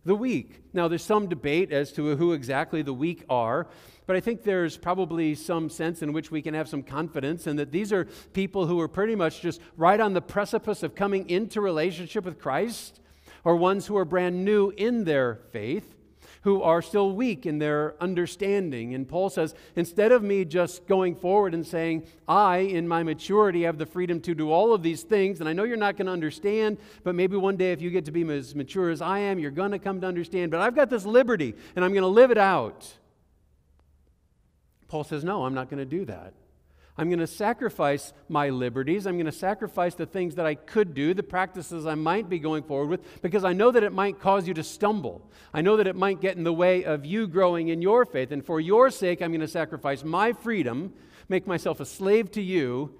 the 0.04 0.16
weak. 0.16 0.62
Now, 0.72 0.88
there's 0.88 1.04
some 1.04 1.28
debate 1.28 1.72
as 1.72 1.92
to 1.92 2.16
who 2.16 2.32
exactly 2.32 2.82
the 2.82 2.92
weak 2.92 3.24
are, 3.28 3.68
but 4.06 4.16
I 4.16 4.20
think 4.20 4.42
there's 4.42 4.76
probably 4.76 5.36
some 5.36 5.70
sense 5.70 6.02
in 6.02 6.12
which 6.12 6.32
we 6.32 6.42
can 6.42 6.54
have 6.54 6.68
some 6.68 6.82
confidence 6.82 7.46
in 7.46 7.54
that 7.56 7.70
these 7.70 7.92
are 7.92 8.06
people 8.32 8.66
who 8.66 8.80
are 8.80 8.88
pretty 8.88 9.14
much 9.14 9.40
just 9.40 9.60
right 9.76 10.00
on 10.00 10.12
the 10.12 10.20
precipice 10.20 10.82
of 10.82 10.96
coming 10.96 11.30
into 11.30 11.60
relationship 11.60 12.24
with 12.24 12.40
Christ 12.40 12.98
or 13.44 13.56
ones 13.56 13.86
who 13.86 13.96
are 13.96 14.04
brand 14.04 14.44
new 14.44 14.70
in 14.70 15.04
their 15.04 15.36
faith, 15.50 15.94
who 16.42 16.62
are 16.62 16.82
still 16.82 17.12
weak 17.12 17.46
in 17.46 17.58
their 17.58 17.94
understanding. 18.00 18.94
And 18.94 19.08
Paul 19.08 19.30
says, 19.30 19.54
instead 19.76 20.10
of 20.10 20.22
me 20.22 20.44
just 20.44 20.86
going 20.86 21.14
forward 21.14 21.54
and 21.54 21.64
saying, 21.64 22.04
I, 22.26 22.58
in 22.58 22.88
my 22.88 23.02
maturity, 23.02 23.62
have 23.62 23.78
the 23.78 23.86
freedom 23.86 24.20
to 24.22 24.34
do 24.34 24.50
all 24.50 24.74
of 24.74 24.82
these 24.82 25.02
things, 25.02 25.40
and 25.40 25.48
I 25.48 25.52
know 25.52 25.64
you're 25.64 25.76
not 25.76 25.96
going 25.96 26.06
to 26.06 26.12
understand, 26.12 26.78
but 27.04 27.14
maybe 27.14 27.36
one 27.36 27.56
day 27.56 27.72
if 27.72 27.80
you 27.80 27.90
get 27.90 28.04
to 28.06 28.12
be 28.12 28.28
as 28.32 28.54
mature 28.54 28.90
as 28.90 29.00
I 29.00 29.20
am, 29.20 29.38
you're 29.38 29.50
going 29.50 29.70
to 29.70 29.78
come 29.78 30.00
to 30.00 30.06
understand. 30.06 30.50
But 30.50 30.60
I've 30.60 30.74
got 30.74 30.90
this 30.90 31.04
liberty, 31.04 31.54
and 31.76 31.84
I'm 31.84 31.92
going 31.92 32.02
to 32.02 32.08
live 32.08 32.30
it 32.30 32.38
out. 32.38 32.92
Paul 34.88 35.04
says, 35.04 35.24
No, 35.24 35.44
I'm 35.44 35.54
not 35.54 35.70
going 35.70 35.78
to 35.78 35.86
do 35.86 36.04
that. 36.06 36.34
I'm 36.98 37.08
going 37.08 37.20
to 37.20 37.26
sacrifice 37.26 38.12
my 38.28 38.50
liberties. 38.50 39.06
I'm 39.06 39.14
going 39.14 39.26
to 39.26 39.32
sacrifice 39.32 39.94
the 39.94 40.04
things 40.04 40.34
that 40.34 40.44
I 40.44 40.54
could 40.54 40.92
do, 40.92 41.14
the 41.14 41.22
practices 41.22 41.86
I 41.86 41.94
might 41.94 42.28
be 42.28 42.38
going 42.38 42.64
forward 42.64 42.88
with, 42.88 43.22
because 43.22 43.44
I 43.44 43.54
know 43.54 43.70
that 43.70 43.82
it 43.82 43.92
might 43.92 44.20
cause 44.20 44.46
you 44.46 44.52
to 44.54 44.62
stumble. 44.62 45.30
I 45.54 45.62
know 45.62 45.78
that 45.78 45.86
it 45.86 45.96
might 45.96 46.20
get 46.20 46.36
in 46.36 46.44
the 46.44 46.52
way 46.52 46.84
of 46.84 47.06
you 47.06 47.26
growing 47.26 47.68
in 47.68 47.80
your 47.80 48.04
faith. 48.04 48.30
And 48.30 48.44
for 48.44 48.60
your 48.60 48.90
sake, 48.90 49.22
I'm 49.22 49.30
going 49.30 49.40
to 49.40 49.48
sacrifice 49.48 50.04
my 50.04 50.34
freedom, 50.34 50.92
make 51.30 51.46
myself 51.46 51.80
a 51.80 51.86
slave 51.86 52.30
to 52.32 52.42
you, 52.42 52.94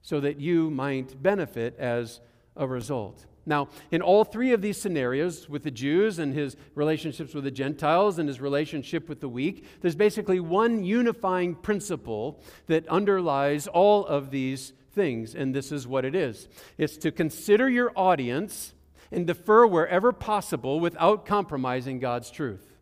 so 0.00 0.20
that 0.20 0.40
you 0.40 0.70
might 0.70 1.22
benefit 1.22 1.76
as 1.78 2.20
a 2.56 2.66
result. 2.66 3.26
Now, 3.48 3.68
in 3.92 4.02
all 4.02 4.24
three 4.24 4.52
of 4.52 4.60
these 4.60 4.76
scenarios, 4.76 5.48
with 5.48 5.62
the 5.62 5.70
Jews 5.70 6.18
and 6.18 6.34
his 6.34 6.56
relationships 6.74 7.32
with 7.32 7.44
the 7.44 7.50
Gentiles 7.52 8.18
and 8.18 8.28
his 8.28 8.40
relationship 8.40 9.08
with 9.08 9.20
the 9.20 9.28
weak, 9.28 9.64
there's 9.80 9.94
basically 9.94 10.40
one 10.40 10.82
unifying 10.82 11.54
principle 11.54 12.42
that 12.66 12.88
underlies 12.88 13.68
all 13.68 14.04
of 14.04 14.32
these 14.32 14.72
things, 14.90 15.34
and 15.34 15.54
this 15.54 15.70
is 15.70 15.86
what 15.86 16.04
it 16.04 16.14
is 16.14 16.48
it's 16.76 16.96
to 16.96 17.12
consider 17.12 17.68
your 17.68 17.92
audience 17.94 18.72
and 19.12 19.26
defer 19.26 19.64
wherever 19.66 20.10
possible 20.10 20.80
without 20.80 21.24
compromising 21.24 22.00
God's 22.00 22.30
truth. 22.30 22.76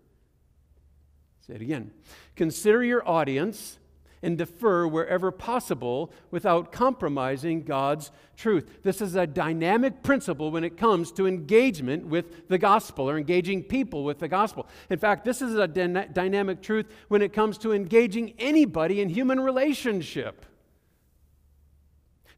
Say 1.47 1.57
it 1.57 1.61
again. 1.61 1.91
Consider 2.37 2.83
your 2.83 3.07
audience 3.07 3.79
and 4.25 4.39
defer 4.39 4.87
wherever 4.87 5.31
possible 5.31 6.11
without 6.31 6.73
compromising 6.73 7.63
God's 7.63 8.11
truth. 8.37 8.83
This 8.83 9.01
is 9.01 9.15
a 9.15 9.27
dynamic 9.27 10.03
principle 10.03 10.51
when 10.51 10.65
it 10.65 10.77
comes 10.77 11.13
to 11.13 11.27
engagement 11.27 12.07
with 12.07 12.49
the 12.49 12.59
gospel 12.59 13.09
or 13.09 13.19
engaging 13.19 13.63
people 13.63 14.03
with 14.03 14.19
the 14.19 14.27
gospel. 14.29 14.67
In 14.89 14.99
fact, 14.99 15.25
this 15.25 15.43
is 15.43 15.55
a 15.55 15.69
dynamic 15.69 16.63
truth 16.63 16.87
when 17.09 17.23
it 17.23 17.33
comes 17.33 17.59
to 17.59 17.73
engaging 17.73 18.35
anybody 18.39 19.01
in 19.01 19.11
human 19.11 19.39
relationship. 19.39 20.47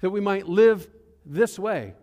That 0.00 0.10
we 0.10 0.20
might 0.20 0.48
live 0.48 0.88
this 1.24 1.58
way 1.58 1.94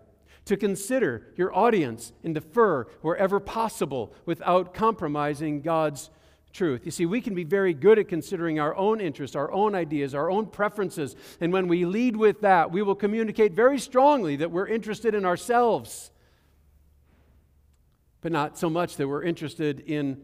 to 0.45 0.57
consider 0.57 1.27
your 1.35 1.55
audience 1.55 2.11
and 2.23 2.33
defer 2.33 2.85
wherever 3.01 3.39
possible 3.39 4.13
without 4.25 4.73
compromising 4.73 5.61
God's 5.61 6.09
truth. 6.53 6.85
You 6.85 6.91
see, 6.91 7.05
we 7.05 7.19
can 7.19 7.33
be 7.33 7.43
very 7.43 7.73
good 7.73 7.99
at 7.99 8.07
considering 8.07 8.59
our 8.59 8.75
own 8.75 9.01
interests, 9.01 9.35
our 9.35 9.51
own 9.51 9.75
ideas, 9.75 10.15
our 10.15 10.29
own 10.29 10.45
preferences. 10.45 11.15
And 11.41 11.51
when 11.51 11.67
we 11.67 11.85
lead 11.85 12.15
with 12.15 12.41
that, 12.41 12.71
we 12.71 12.81
will 12.81 12.95
communicate 12.95 13.53
very 13.53 13.79
strongly 13.79 14.35
that 14.37 14.51
we're 14.51 14.67
interested 14.67 15.15
in 15.15 15.25
ourselves, 15.25 16.11
but 18.21 18.31
not 18.31 18.57
so 18.57 18.69
much 18.69 18.95
that 18.97 19.07
we're 19.07 19.23
interested 19.23 19.81
in 19.81 20.21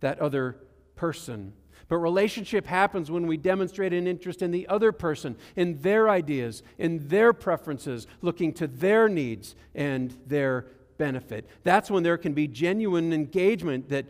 that 0.00 0.18
other 0.18 0.56
person. 0.96 1.52
But 1.88 1.98
relationship 1.98 2.66
happens 2.66 3.10
when 3.10 3.26
we 3.26 3.36
demonstrate 3.36 3.92
an 3.92 4.08
interest 4.08 4.42
in 4.42 4.50
the 4.50 4.66
other 4.66 4.90
person, 4.90 5.36
in 5.54 5.80
their 5.82 6.08
ideas, 6.08 6.62
in 6.78 7.06
their 7.08 7.32
preferences, 7.32 8.06
looking 8.22 8.52
to 8.54 8.66
their 8.66 9.08
needs 9.08 9.54
and 9.74 10.16
their 10.26 10.66
benefit. 10.98 11.46
That's 11.62 11.90
when 11.90 12.02
there 12.02 12.18
can 12.18 12.32
be 12.32 12.48
genuine 12.48 13.12
engagement 13.12 13.88
that 13.90 14.06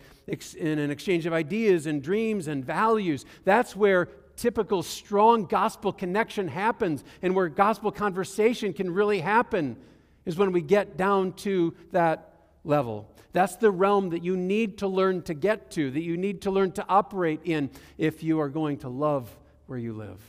in 0.55 0.79
an 0.79 0.91
exchange 0.91 1.27
of 1.27 1.33
ideas 1.33 1.87
and 1.87 2.03
dreams 2.03 2.49
and 2.49 2.65
values. 2.65 3.25
That's 3.45 3.77
where 3.77 4.09
typical 4.37 4.83
strong 4.83 5.47
gospel 5.47 5.93
connection 5.93 6.49
happens 6.49 7.05
and 7.23 7.35
where 7.35 7.49
gospel 7.49 7.91
conversation 7.91 8.73
can 8.73 8.93
really 8.93 9.21
happen 9.21 9.77
is 10.25 10.37
when 10.37 10.53
we 10.53 10.61
get 10.61 10.97
down 10.97 11.33
to 11.33 11.75
that 11.93 12.35
level. 12.65 13.09
That's 13.33 13.57
the 13.57 13.71
realm 13.71 14.11
that 14.11 14.25
you 14.25 14.37
need 14.37 14.79
to 14.79 14.89
learn 14.89 15.23
to 15.23 15.35
get 15.35 15.71
to, 15.73 15.91
that 15.91 16.03
you 16.03 16.17
need 16.17 16.43
to 16.43 16.51
learn 16.51 16.73
to 16.73 16.85
operate 16.89 17.41
in 17.45 17.71
if 17.99 18.23
you 18.23 18.41
are 18.41 18.49
going 18.49 18.79
to 18.79 18.89
love 18.89 19.31
where 19.67 19.79
you 19.79 19.93
live. 19.93 20.21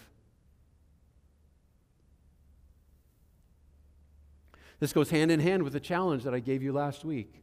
This 4.80 4.94
goes 4.94 5.10
hand 5.10 5.32
in 5.32 5.40
hand 5.40 5.64
with 5.64 5.74
the 5.74 5.80
challenge 5.80 6.24
that 6.24 6.34
I 6.34 6.40
gave 6.40 6.62
you 6.62 6.72
last 6.72 7.04
week. 7.04 7.42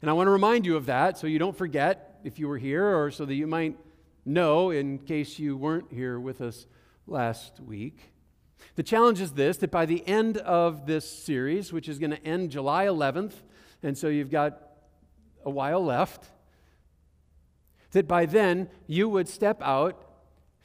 And 0.00 0.08
I 0.08 0.12
want 0.12 0.28
to 0.28 0.30
remind 0.30 0.64
you 0.64 0.76
of 0.76 0.86
that 0.86 1.18
so 1.18 1.26
you 1.26 1.38
don't 1.38 1.56
forget 1.56 2.20
if 2.24 2.38
you 2.38 2.48
were 2.48 2.58
here 2.58 2.86
or 2.96 3.10
so 3.10 3.24
that 3.24 3.34
you 3.34 3.46
might 3.46 3.76
know 4.24 4.70
in 4.70 4.98
case 4.98 5.38
you 5.38 5.56
weren't 5.56 5.92
here 5.92 6.20
with 6.20 6.40
us 6.40 6.66
last 7.06 7.60
week. 7.60 8.12
The 8.76 8.82
challenge 8.82 9.20
is 9.20 9.32
this 9.32 9.56
that 9.58 9.70
by 9.70 9.86
the 9.86 10.06
end 10.06 10.36
of 10.38 10.86
this 10.86 11.08
series, 11.08 11.72
which 11.72 11.88
is 11.88 11.98
going 11.98 12.10
to 12.10 12.24
end 12.24 12.50
July 12.50 12.86
11th, 12.86 13.32
and 13.82 13.96
so 13.96 14.08
you've 14.08 14.30
got 14.30 14.60
a 15.44 15.50
while 15.50 15.84
left, 15.84 16.26
that 17.92 18.06
by 18.06 18.26
then 18.26 18.68
you 18.86 19.08
would 19.08 19.28
step 19.28 19.60
out 19.62 20.06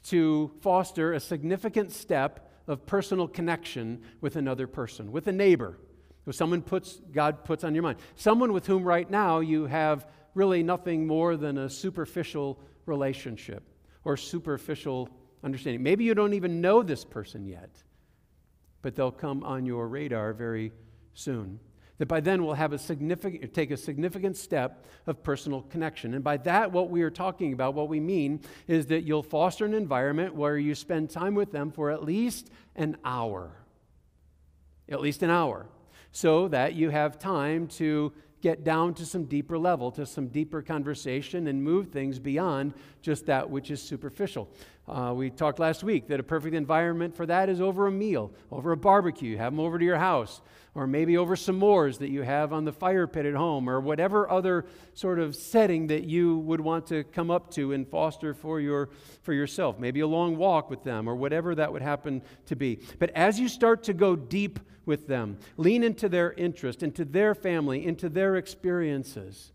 to 0.04 0.52
foster 0.62 1.14
a 1.14 1.20
significant 1.20 1.92
step 1.92 2.45
of 2.68 2.86
personal 2.86 3.28
connection 3.28 4.02
with 4.22 4.36
another 4.36 4.68
person, 4.68 5.12
with 5.12 5.28
a 5.28 5.32
neighbor, 5.32 5.78
with 6.26 6.36
someone 6.36 6.62
puts, 6.62 7.02
God 7.12 7.44
puts 7.44 7.64
on 7.64 7.74
your 7.76 7.84
mind. 7.84 8.00
Someone 8.16 8.52
with 8.52 8.66
whom 8.66 8.84
right 8.84 9.10
now 9.10 9.40
you 9.40 9.66
have 9.66 10.08
really 10.34 10.64
nothing 10.64 11.06
more 11.06 11.38
than 11.38 11.58
a 11.58 11.70
superficial 11.70 12.60
relationship 12.86 13.64
or 14.04 14.18
superficial 14.18 15.10
understanding. 15.44 15.84
Maybe 15.84 16.04
you 16.04 16.16
don't 16.16 16.34
even 16.34 16.62
know 16.62 16.82
this 16.82 17.06
person 17.06 17.46
yet, 17.46 17.70
but 18.82 18.96
they'll 18.96 19.12
come 19.12 19.44
on 19.44 19.66
your 19.66 19.88
radar 19.88 20.34
very 20.34 20.72
soon 21.14 21.60
that 21.98 22.08
by 22.08 22.20
then 22.20 22.44
we'll 22.44 22.56
have 22.56 22.74
a 22.74 22.78
significant 22.78 23.54
take 23.54 23.72
a 23.72 23.78
significant 23.78 24.36
step 24.36 24.86
of 25.08 25.24
personal 25.24 25.62
connection 25.64 26.14
and 26.14 26.24
by 26.24 26.38
that 26.38 26.72
what 26.72 26.90
we 26.90 27.02
are 27.02 27.10
talking 27.10 27.54
about 27.54 27.74
what 27.74 27.90
we 27.90 28.00
mean 28.00 28.40
is 28.68 28.88
that 28.88 29.02
you'll 29.02 29.24
foster 29.24 29.66
an 29.66 29.74
environment 29.74 30.36
where 30.36 30.58
you 30.58 30.76
spend 30.76 31.10
time 31.10 31.36
with 31.36 31.52
them 31.52 31.72
for 31.72 31.92
at 31.92 32.04
least 32.04 32.50
an 32.76 32.98
hour 33.04 33.52
at 34.90 35.02
least 35.02 35.24
an 35.24 35.30
hour 35.30 35.68
so 36.12 36.48
that 36.48 36.74
you 36.76 36.90
have 36.90 37.20
time 37.20 37.68
to 37.68 38.14
get 38.46 38.64
down 38.64 38.94
to 38.94 39.04
some 39.08 39.26
deeper 39.26 39.58
level, 39.58 39.90
to 39.90 40.06
some 40.06 40.28
deeper 40.28 40.62
conversation, 40.62 41.48
and 41.48 41.64
move 41.64 41.88
things 41.88 42.20
beyond 42.20 42.76
just 43.02 43.26
that 43.26 43.50
which 43.50 43.72
is 43.72 43.82
superficial. 43.82 44.48
Uh, 44.88 45.12
we 45.16 45.32
talked 45.32 45.58
last 45.58 45.84
week 45.84 46.08
that 46.08 46.20
a 46.20 46.24
perfect 46.24 46.54
environment 46.54 47.16
for 47.16 47.26
that 47.26 47.50
is 47.50 47.60
over 47.60 47.88
a 47.88 47.92
meal, 47.92 48.32
over 48.52 48.72
a 48.72 48.78
barbecue. 48.78 49.36
Have 49.36 49.52
them 49.52 49.60
over 49.60 49.80
to 49.80 49.84
your 49.84 49.98
house, 49.98 50.42
or 50.76 50.86
maybe 50.86 51.18
over 51.18 51.36
some 51.38 51.60
s'mores 51.60 51.98
that 52.00 52.10
you 52.10 52.22
have 52.22 52.52
on 52.52 52.66
the 52.66 52.74
fire 52.74 53.08
pit 53.08 53.26
at 53.26 53.34
home, 53.34 53.70
or 53.70 53.80
whatever 53.80 54.30
other 54.30 54.66
sort 54.94 55.20
of 55.20 55.34
setting 55.34 55.88
that 55.88 56.04
you 56.04 56.38
would 56.40 56.60
want 56.60 56.86
to 56.88 57.06
come 57.06 57.32
up 57.32 57.50
to 57.52 57.72
and 57.72 57.88
foster 57.88 58.34
for, 58.34 58.60
your, 58.60 58.90
for 59.24 59.34
yourself. 59.34 59.80
Maybe 59.80 60.02
a 60.02 60.08
long 60.08 60.36
walk 60.36 60.70
with 60.70 60.84
them, 60.84 61.08
or 61.08 61.16
whatever 61.16 61.56
that 61.56 61.72
would 61.72 61.82
happen 61.82 62.22
to 62.48 62.56
be. 62.56 62.80
But 63.00 63.12
as 63.12 63.40
you 63.40 63.48
start 63.48 63.84
to 63.84 63.94
go 63.94 64.18
deep 64.18 64.60
with 64.86 65.08
them, 65.08 65.40
lean 65.58 65.82
into 65.82 66.10
their 66.10 66.34
interest, 66.34 66.84
into 66.84 67.06
their 67.06 67.34
family, 67.34 67.86
into 67.86 68.10
their 68.10 68.36
experiences. 68.36 69.54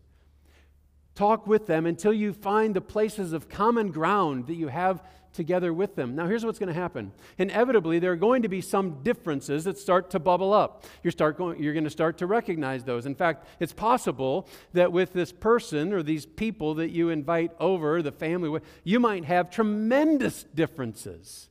Talk 1.13 1.45
with 1.45 1.67
them 1.67 1.85
until 1.85 2.13
you 2.13 2.33
find 2.33 2.73
the 2.73 2.81
places 2.81 3.31
of 3.31 3.47
common 3.47 3.91
ground 3.91 4.47
that 4.47 4.55
you 4.55 4.69
have 4.69 5.03
together 5.33 5.73
with 5.73 5.95
them. 5.95 6.15
Now, 6.15 6.27
here's 6.27 6.45
what's 6.45 6.59
going 6.59 6.73
to 6.73 6.79
happen. 6.79 7.11
Inevitably, 7.37 7.99
there 7.99 8.11
are 8.11 8.17
going 8.17 8.41
to 8.41 8.49
be 8.49 8.61
some 8.61 9.01
differences 9.03 9.63
that 9.63 9.77
start 9.77 10.09
to 10.11 10.19
bubble 10.19 10.53
up. 10.53 10.85
You're, 11.03 11.11
start 11.11 11.37
going, 11.37 11.61
you're 11.61 11.73
going 11.73 11.85
to 11.85 11.89
start 11.89 12.17
to 12.19 12.27
recognize 12.27 12.83
those. 12.83 13.05
In 13.05 13.15
fact, 13.15 13.47
it's 13.59 13.73
possible 13.73 14.47
that 14.73 14.91
with 14.91 15.13
this 15.13 15.31
person 15.31 15.93
or 15.93 16.03
these 16.03 16.25
people 16.25 16.75
that 16.75 16.89
you 16.89 17.09
invite 17.09 17.51
over, 17.59 18.01
the 18.01 18.11
family, 18.11 18.59
you 18.83 18.99
might 18.99 19.25
have 19.25 19.49
tremendous 19.49 20.43
differences 20.43 21.49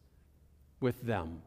with 0.81 1.03
them. 1.03 1.43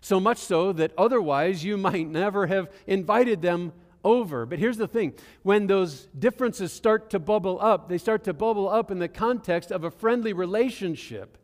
So 0.00 0.20
much 0.20 0.38
so 0.38 0.72
that 0.74 0.92
otherwise 0.98 1.64
you 1.64 1.78
might 1.78 2.06
never 2.06 2.46
have 2.46 2.70
invited 2.86 3.40
them 3.40 3.72
over. 4.04 4.46
But 4.46 4.58
here's 4.58 4.76
the 4.76 4.88
thing 4.88 5.14
when 5.42 5.66
those 5.66 6.06
differences 6.18 6.72
start 6.72 7.10
to 7.10 7.18
bubble 7.18 7.58
up, 7.60 7.88
they 7.88 7.98
start 7.98 8.24
to 8.24 8.32
bubble 8.32 8.68
up 8.68 8.90
in 8.90 8.98
the 8.98 9.08
context 9.08 9.72
of 9.72 9.84
a 9.84 9.90
friendly 9.90 10.32
relationship 10.32 11.38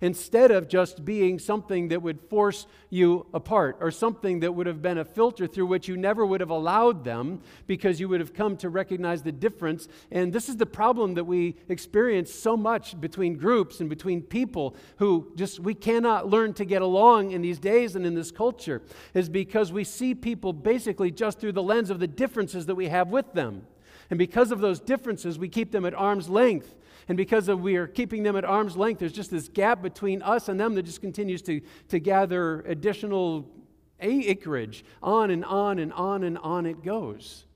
instead 0.00 0.50
of 0.50 0.68
just 0.68 1.04
being 1.04 1.38
something 1.38 1.88
that 1.88 2.02
would 2.02 2.20
force 2.20 2.66
you 2.88 3.26
apart 3.34 3.76
or 3.80 3.90
something 3.90 4.40
that 4.40 4.52
would 4.52 4.66
have 4.66 4.82
been 4.82 4.98
a 4.98 5.04
filter 5.04 5.46
through 5.46 5.66
which 5.66 5.88
you 5.88 5.96
never 5.96 6.24
would 6.24 6.40
have 6.40 6.50
allowed 6.50 7.04
them 7.04 7.40
because 7.66 8.00
you 8.00 8.08
would 8.08 8.20
have 8.20 8.34
come 8.34 8.56
to 8.56 8.68
recognize 8.68 9.22
the 9.22 9.32
difference. 9.32 9.88
And 10.10 10.32
this 10.32 10.48
is 10.48 10.56
the 10.56 10.66
problem 10.66 11.14
that 11.14 11.24
we 11.24 11.56
experience 11.68 12.32
so 12.32 12.56
much 12.56 13.00
between 13.00 13.36
groups 13.36 13.80
and 13.80 13.88
between 13.88 14.22
people 14.22 14.74
who 14.96 15.32
just 15.36 15.60
we 15.60 15.74
cannot 15.74 16.28
learn 16.28 16.54
to 16.54 16.64
get 16.64 16.82
along 16.82 17.32
in 17.32 17.42
these 17.42 17.58
days 17.58 17.96
and 17.96 18.06
in 18.06 18.14
this 18.14 18.30
culture 18.30 18.82
is 19.14 19.28
because 19.28 19.72
we 19.72 19.84
see 19.84 20.14
people 20.14 20.52
basically 20.52 21.10
just 21.10 21.38
through 21.38 21.52
the 21.52 21.62
lens 21.62 21.90
of 21.90 22.00
the 22.00 22.06
differences 22.06 22.66
that 22.66 22.74
we 22.74 22.88
have 22.88 23.08
with 23.08 23.32
them. 23.34 23.66
And 24.10 24.18
because 24.18 24.50
of 24.50 24.60
those 24.60 24.80
differences, 24.80 25.38
we 25.38 25.48
keep 25.48 25.70
them 25.70 25.84
at 25.84 25.94
arm's 25.94 26.28
length. 26.28 26.74
And 27.10 27.16
because 27.16 27.48
of 27.48 27.60
we 27.60 27.74
are 27.74 27.88
keeping 27.88 28.22
them 28.22 28.36
at 28.36 28.44
arm's 28.44 28.76
length, 28.76 29.00
there's 29.00 29.12
just 29.12 29.32
this 29.32 29.48
gap 29.48 29.82
between 29.82 30.22
us 30.22 30.48
and 30.48 30.60
them 30.60 30.76
that 30.76 30.84
just 30.84 31.00
continues 31.00 31.42
to, 31.42 31.60
to 31.88 31.98
gather 31.98 32.60
additional 32.60 33.50
acreage. 33.98 34.84
On 35.02 35.28
and 35.32 35.44
on 35.44 35.80
and 35.80 35.92
on 35.92 36.22
and 36.22 36.38
on 36.38 36.66
it 36.66 36.84
goes. 36.84 37.46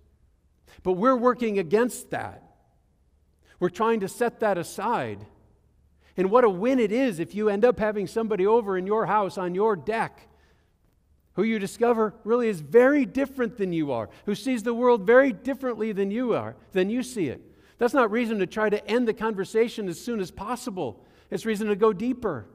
But 0.82 0.94
we're 0.94 1.14
working 1.14 1.60
against 1.60 2.10
that. 2.10 2.42
We're 3.60 3.68
trying 3.68 4.00
to 4.00 4.08
set 4.08 4.40
that 4.40 4.58
aside. 4.58 5.24
And 6.16 6.32
what 6.32 6.42
a 6.42 6.50
win 6.50 6.80
it 6.80 6.90
is 6.90 7.20
if 7.20 7.32
you 7.32 7.48
end 7.48 7.64
up 7.64 7.78
having 7.78 8.08
somebody 8.08 8.44
over 8.44 8.76
in 8.76 8.88
your 8.88 9.06
house 9.06 9.38
on 9.38 9.54
your 9.54 9.76
deck 9.76 10.30
who 11.34 11.44
you 11.44 11.60
discover 11.60 12.12
really 12.24 12.48
is 12.48 12.58
very 12.60 13.06
different 13.06 13.56
than 13.56 13.72
you 13.72 13.92
are, 13.92 14.10
who 14.26 14.34
sees 14.34 14.64
the 14.64 14.74
world 14.74 15.06
very 15.06 15.32
differently 15.32 15.92
than 15.92 16.10
you 16.10 16.34
are, 16.34 16.56
than 16.72 16.90
you 16.90 17.04
see 17.04 17.28
it. 17.28 17.53
That's 17.78 17.94
not 17.94 18.10
reason 18.10 18.38
to 18.38 18.46
try 18.46 18.68
to 18.68 18.87
end 18.87 19.08
the 19.08 19.14
conversation 19.14 19.88
as 19.88 20.00
soon 20.00 20.20
as 20.20 20.30
possible. 20.30 21.04
It's 21.30 21.46
reason 21.46 21.68
to 21.68 21.76
go 21.76 21.92
deeper. 21.92 22.46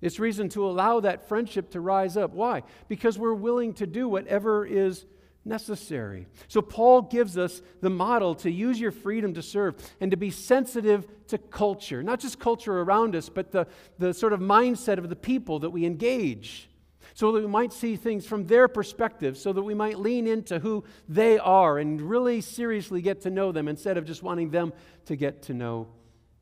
It's 0.00 0.18
reason 0.18 0.48
to 0.50 0.66
allow 0.66 1.00
that 1.00 1.28
friendship 1.28 1.70
to 1.70 1.80
rise 1.80 2.16
up. 2.16 2.32
Why? 2.32 2.62
Because 2.88 3.18
we're 3.18 3.34
willing 3.34 3.72
to 3.74 3.86
do 3.86 4.08
whatever 4.08 4.66
is 4.66 5.06
necessary. 5.44 6.26
So, 6.48 6.60
Paul 6.60 7.02
gives 7.02 7.38
us 7.38 7.62
the 7.80 7.88
model 7.88 8.34
to 8.36 8.50
use 8.50 8.78
your 8.78 8.90
freedom 8.90 9.32
to 9.34 9.42
serve 9.42 9.76
and 10.00 10.10
to 10.10 10.16
be 10.16 10.30
sensitive 10.30 11.06
to 11.28 11.38
culture, 11.38 12.02
not 12.02 12.20
just 12.20 12.38
culture 12.38 12.80
around 12.80 13.16
us, 13.16 13.28
but 13.28 13.52
the, 13.52 13.66
the 13.98 14.12
sort 14.12 14.32
of 14.32 14.40
mindset 14.40 14.98
of 14.98 15.08
the 15.08 15.16
people 15.16 15.60
that 15.60 15.70
we 15.70 15.86
engage 15.86 16.68
so 17.16 17.32
that 17.32 17.40
we 17.40 17.46
might 17.46 17.72
see 17.72 17.96
things 17.96 18.26
from 18.26 18.46
their 18.46 18.68
perspective, 18.68 19.38
so 19.38 19.50
that 19.50 19.62
we 19.62 19.72
might 19.72 19.98
lean 19.98 20.26
into 20.26 20.58
who 20.58 20.84
they 21.08 21.38
are 21.38 21.78
and 21.78 22.02
really 22.02 22.42
seriously 22.42 23.00
get 23.00 23.22
to 23.22 23.30
know 23.30 23.52
them 23.52 23.68
instead 23.68 23.96
of 23.96 24.04
just 24.04 24.22
wanting 24.22 24.50
them 24.50 24.70
to 25.06 25.16
get 25.16 25.40
to 25.40 25.54
know 25.54 25.88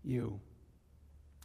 you. 0.03 0.41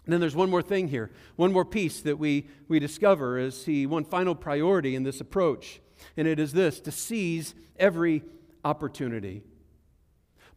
And 0.05 0.13
then 0.13 0.19
there's 0.19 0.35
one 0.35 0.49
more 0.49 0.63
thing 0.63 0.87
here, 0.87 1.11
one 1.35 1.53
more 1.53 1.63
piece 1.63 2.01
that 2.01 2.17
we, 2.17 2.47
we 2.67 2.79
discover 2.79 3.37
as 3.37 3.65
he 3.65 3.85
one 3.85 4.03
final 4.03 4.33
priority 4.33 4.95
in 4.95 5.03
this 5.03 5.21
approach, 5.21 5.79
and 6.17 6.27
it 6.27 6.39
is 6.39 6.51
this 6.53 6.79
to 6.79 6.91
seize 6.91 7.53
every 7.77 8.23
opportunity. 8.65 9.43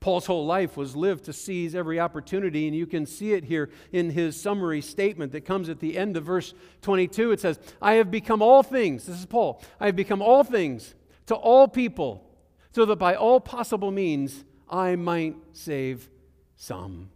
Paul's 0.02 0.26
whole 0.26 0.44
life 0.44 0.76
was 0.76 0.96
lived 0.96 1.24
to 1.24 1.32
seize 1.32 1.74
every 1.76 2.00
opportunity, 2.00 2.66
and 2.66 2.76
you 2.76 2.86
can 2.86 3.06
see 3.06 3.32
it 3.32 3.44
here 3.44 3.70
in 3.92 4.10
his 4.10 4.38
summary 4.38 4.80
statement 4.80 5.30
that 5.32 5.42
comes 5.42 5.68
at 5.68 5.78
the 5.78 5.96
end 5.96 6.16
of 6.16 6.24
verse 6.24 6.52
22. 6.82 7.30
It 7.30 7.40
says, 7.40 7.58
I 7.80 7.94
have 7.94 8.10
become 8.10 8.42
all 8.42 8.64
things, 8.64 9.06
this 9.06 9.18
is 9.18 9.26
Paul, 9.26 9.62
I 9.80 9.86
have 9.86 9.96
become 9.96 10.20
all 10.20 10.42
things 10.42 10.94
to 11.26 11.36
all 11.36 11.68
people, 11.68 12.28
so 12.72 12.84
that 12.84 12.96
by 12.96 13.14
all 13.14 13.38
possible 13.40 13.92
means 13.92 14.44
I 14.68 14.96
might 14.96 15.36
save 15.52 16.10
some. 16.56 17.10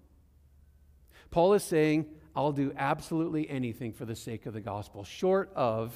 Paul 1.33 1.55
is 1.55 1.65
saying, 1.65 2.07
I'll 2.37 2.53
do 2.53 2.73
absolutely 2.77 3.51
anything 3.51 3.93
for 3.93 4.05
the 4.05 4.15
sake 4.15 4.47
of 4.47 4.55
the 4.55 4.61
gospel, 4.61 5.03
short 5.03 5.51
of 5.57 5.93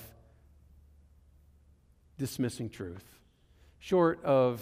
dismissing 2.19 2.69
truth, 2.69 3.05
short 3.79 4.25
of 4.25 4.61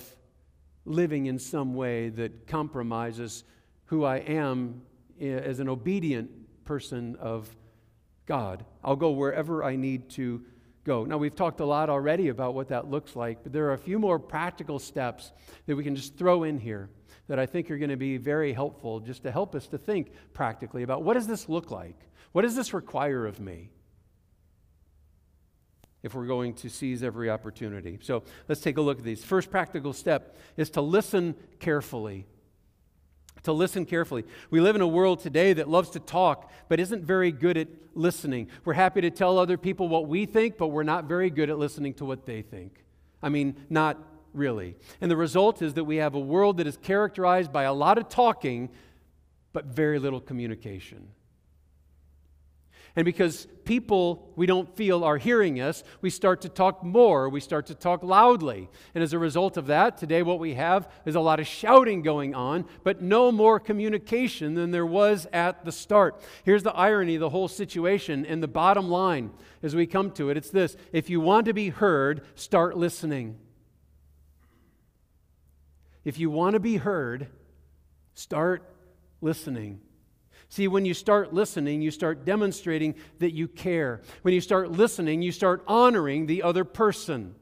living 0.89 1.27
in 1.27 1.39
some 1.39 1.75
way 1.75 2.09
that 2.11 2.47
compromises 2.47 3.45
who 3.87 4.05
I 4.05 4.19
am 4.19 4.83
eh, 5.21 5.27
as 5.27 5.61
an 5.61 5.69
obedient 5.69 6.31
person 6.65 7.17
of 7.17 7.49
God. 8.27 8.65
I'll 8.85 8.97
go 8.97 9.11
wherever 9.11 9.65
I 9.65 9.77
need 9.77 10.11
to 10.11 10.43
go. 10.85 11.05
Now, 11.05 11.19
we've 11.19 11.35
talked 11.35 11.61
a 11.61 11.67
lot 11.67 11.91
already 11.91 12.29
about 12.29 12.55
what 12.55 12.69
that 12.69 12.91
looks 12.91 13.17
like, 13.17 13.43
but 13.43 13.53
there 13.53 13.67
are 13.67 13.73
a 13.73 13.79
few 13.79 13.99
more 13.99 14.19
practical 14.19 14.79
steps 14.79 15.33
that 15.67 15.77
we 15.77 15.85
can 15.85 15.97
just 15.97 16.17
throw 16.17 16.45
in 16.45 16.59
here 16.59 16.89
that 17.29 17.39
I 17.39 17.47
think 17.47 17.71
are 17.71 17.79
going 17.79 17.91
to 17.91 17.97
be 17.97 18.17
very 18.17 18.53
helpful 18.53 19.01
just 19.01 19.23
to 19.23 19.31
help 19.31 19.55
us 19.55 19.67
to 19.69 19.79
think 19.79 20.13
practically 20.33 20.83
about 20.83 21.03
what 21.03 21.15
does 21.15 21.27
this 21.27 21.49
look 21.49 21.71
like? 21.71 21.97
What 22.33 22.43
does 22.43 22.57
this 22.57 22.73
require 22.73 23.27
of 23.27 23.41
me? 23.41 23.71
If 26.03 26.15
we're 26.15 26.27
going 26.27 26.55
to 26.55 26.69
seize 26.69 27.03
every 27.03 27.29
opportunity. 27.29 27.99
So 28.03 28.23
let's 28.49 28.61
take 28.61 28.77
a 28.77 28.81
look 28.81 28.99
at 28.99 29.05
these. 29.05 29.25
First 29.25 29.51
practical 29.51 29.93
step 29.93 30.37
is 30.57 30.71
to 30.71 30.81
listen 30.81 31.35
carefully 31.59 32.27
to 33.45 33.53
listen 33.53 33.87
carefully. 33.87 34.25
We 34.51 34.61
live 34.61 34.77
in 34.77 34.83
a 34.83 34.87
world 34.87 35.21
today 35.21 35.53
that 35.55 35.69
loves 35.69 35.91
to 35.91 36.01
talk, 36.01 36.51
but 36.69 36.81
isn't 36.81 37.05
very 37.05 37.33
good 37.33 37.57
at 37.57 37.69
listening. 37.95 38.49
We're 38.65 38.75
happy 38.75 39.01
to 39.03 39.11
tell 39.11 39.39
other 39.39 39.57
people 39.57 39.89
what 39.89 40.07
we 40.07 40.27
think, 40.27 40.59
but 40.59 40.69
we're 40.69 40.83
not 40.83 41.05
very 41.05 41.31
good 41.31 41.51
at 41.51 41.59
listening 41.59 41.95
to 41.95 42.05
what 42.05 42.27
they 42.27 42.43
think. 42.43 42.85
I 43.23 43.29
mean, 43.29 43.57
not 43.69 43.99
really. 44.35 44.77
And 45.01 45.11
the 45.11 45.17
result 45.17 45.63
is 45.63 45.75
that 45.75 45.85
we 45.85 45.97
have 45.97 46.15
a 46.15 46.21
world 46.21 46.59
that 46.59 46.67
is 46.67 46.77
characterized 46.77 47.53
by 47.53 47.65
a 47.65 47.73
lot 47.73 47.99
of 47.99 48.09
talking, 48.09 48.69
but 49.53 49.67
very 49.67 49.99
little 49.99 50.21
communication. 50.21 51.09
And 52.99 53.05
because 53.05 53.47
people 53.65 54.33
we 54.35 54.45
don't 54.45 54.69
feel 54.75 55.05
are 55.05 55.19
hearing 55.19 55.61
us, 55.61 55.85
we 56.01 56.11
start 56.11 56.41
to 56.41 56.49
talk 56.49 56.83
more, 56.83 57.29
we 57.29 57.39
start 57.39 57.67
to 57.67 57.75
talk 57.77 58.03
loudly. 58.03 58.69
And 58.93 59.05
as 59.05 59.13
a 59.13 59.21
result 59.21 59.57
of 59.57 59.69
that, 59.69 59.99
today 59.99 60.25
what 60.25 60.41
we 60.41 60.55
have 60.55 60.91
is 61.07 61.15
a 61.15 61.21
lot 61.21 61.39
of 61.39 61.47
shouting 61.47 62.03
going 62.03 62.35
on, 62.35 62.65
but 62.83 63.01
no 63.01 63.31
more 63.31 63.61
communication 63.61 64.55
than 64.55 64.73
there 64.73 64.85
was 64.85 65.29
at 65.33 65.65
the 65.65 65.71
start. 65.71 66.21
Here's 66.43 66.65
the 66.65 66.75
irony 66.75 67.15
of 67.15 67.21
the 67.21 67.31
whole 67.31 67.47
situation, 67.47 68.27
and 68.27 68.43
the 68.43 68.49
bottom 68.49 68.91
line 68.91 69.31
as 69.63 69.77
we 69.77 69.87
come 69.87 70.11
to 70.11 70.31
it 70.31 70.37
it's 70.37 70.51
this 70.51 70.77
if 70.93 71.09
you 71.09 71.21
want 71.21 71.47
to 71.47 71.55
be 71.55 71.69
heard, 71.69 72.23
start 72.35 72.77
listening. 72.77 73.39
If 76.05 76.19
you 76.19 76.31
want 76.31 76.55
to 76.55 76.61
be 76.61 76.79
heard, 76.79 77.29
start 78.15 78.69
listening. 79.21 79.83
See, 80.51 80.67
when 80.67 80.87
you 80.87 80.95
start 80.95 81.35
listening, 81.35 81.83
you 81.83 81.91
start 81.91 82.25
demonstrating 82.25 82.95
that 83.19 83.33
you 83.33 83.49
care. 83.49 84.01
When 84.23 84.33
you 84.33 84.41
start 84.41 84.71
listening, 84.71 85.21
you 85.21 85.31
start 85.31 85.63
honoring 85.67 86.27
the 86.27 86.43
other 86.43 86.65
person. 86.65 87.35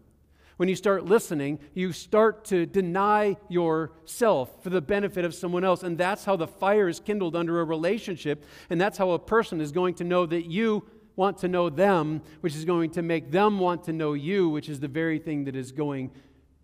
When 0.56 0.68
you 0.68 0.74
start 0.74 1.04
listening, 1.04 1.60
you 1.74 1.92
start 1.92 2.46
to 2.46 2.66
deny 2.66 3.36
yourself 3.48 4.62
for 4.62 4.70
the 4.70 4.80
benefit 4.80 5.24
of 5.24 5.34
someone 5.34 5.64
else. 5.64 5.82
And 5.82 5.96
that's 5.98 6.24
how 6.24 6.36
the 6.36 6.48
fire 6.48 6.88
is 6.88 6.98
kindled 6.98 7.36
under 7.36 7.60
a 7.60 7.64
relationship. 7.64 8.44
And 8.70 8.80
that's 8.80 8.98
how 8.98 9.10
a 9.10 9.18
person 9.18 9.60
is 9.60 9.70
going 9.70 9.94
to 9.94 10.04
know 10.04 10.26
that 10.26 10.46
you 10.46 10.88
want 11.14 11.38
to 11.38 11.48
know 11.48 11.70
them, 11.70 12.22
which 12.40 12.56
is 12.56 12.64
going 12.64 12.90
to 12.90 13.02
make 13.02 13.30
them 13.30 13.58
want 13.58 13.84
to 13.84 13.92
know 13.92 14.14
you, 14.14 14.48
which 14.48 14.68
is 14.68 14.80
the 14.80 14.88
very 14.88 15.18
thing 15.18 15.44
that 15.44 15.54
is 15.54 15.72
going 15.72 16.10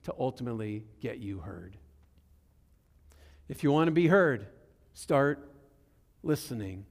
to 0.05 0.14
ultimately 0.18 0.85
get 1.00 1.18
you 1.18 1.38
heard. 1.38 1.76
If 3.48 3.62
you 3.62 3.70
want 3.70 3.88
to 3.88 3.92
be 3.92 4.09
heard, 4.09 4.46
start 4.94 5.52
listening. 6.22 6.87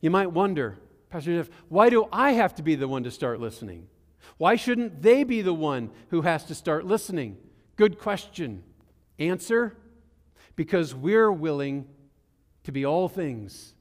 You 0.00 0.10
might 0.10 0.32
wonder, 0.32 0.78
Pastor 1.10 1.36
Jeff, 1.36 1.50
why 1.68 1.90
do 1.90 2.08
I 2.12 2.32
have 2.32 2.54
to 2.56 2.62
be 2.62 2.74
the 2.74 2.88
one 2.88 3.04
to 3.04 3.10
start 3.10 3.40
listening? 3.40 3.88
Why 4.36 4.56
shouldn't 4.56 5.02
they 5.02 5.24
be 5.24 5.42
the 5.42 5.54
one 5.54 5.90
who 6.10 6.22
has 6.22 6.44
to 6.46 6.54
start 6.54 6.86
listening? 6.86 7.36
Good 7.76 7.98
question. 7.98 8.62
Answer 9.18 9.76
because 10.56 10.94
we're 10.94 11.32
willing 11.32 11.86
to 12.64 12.72
be 12.72 12.84
all 12.84 13.08
things 13.08 13.74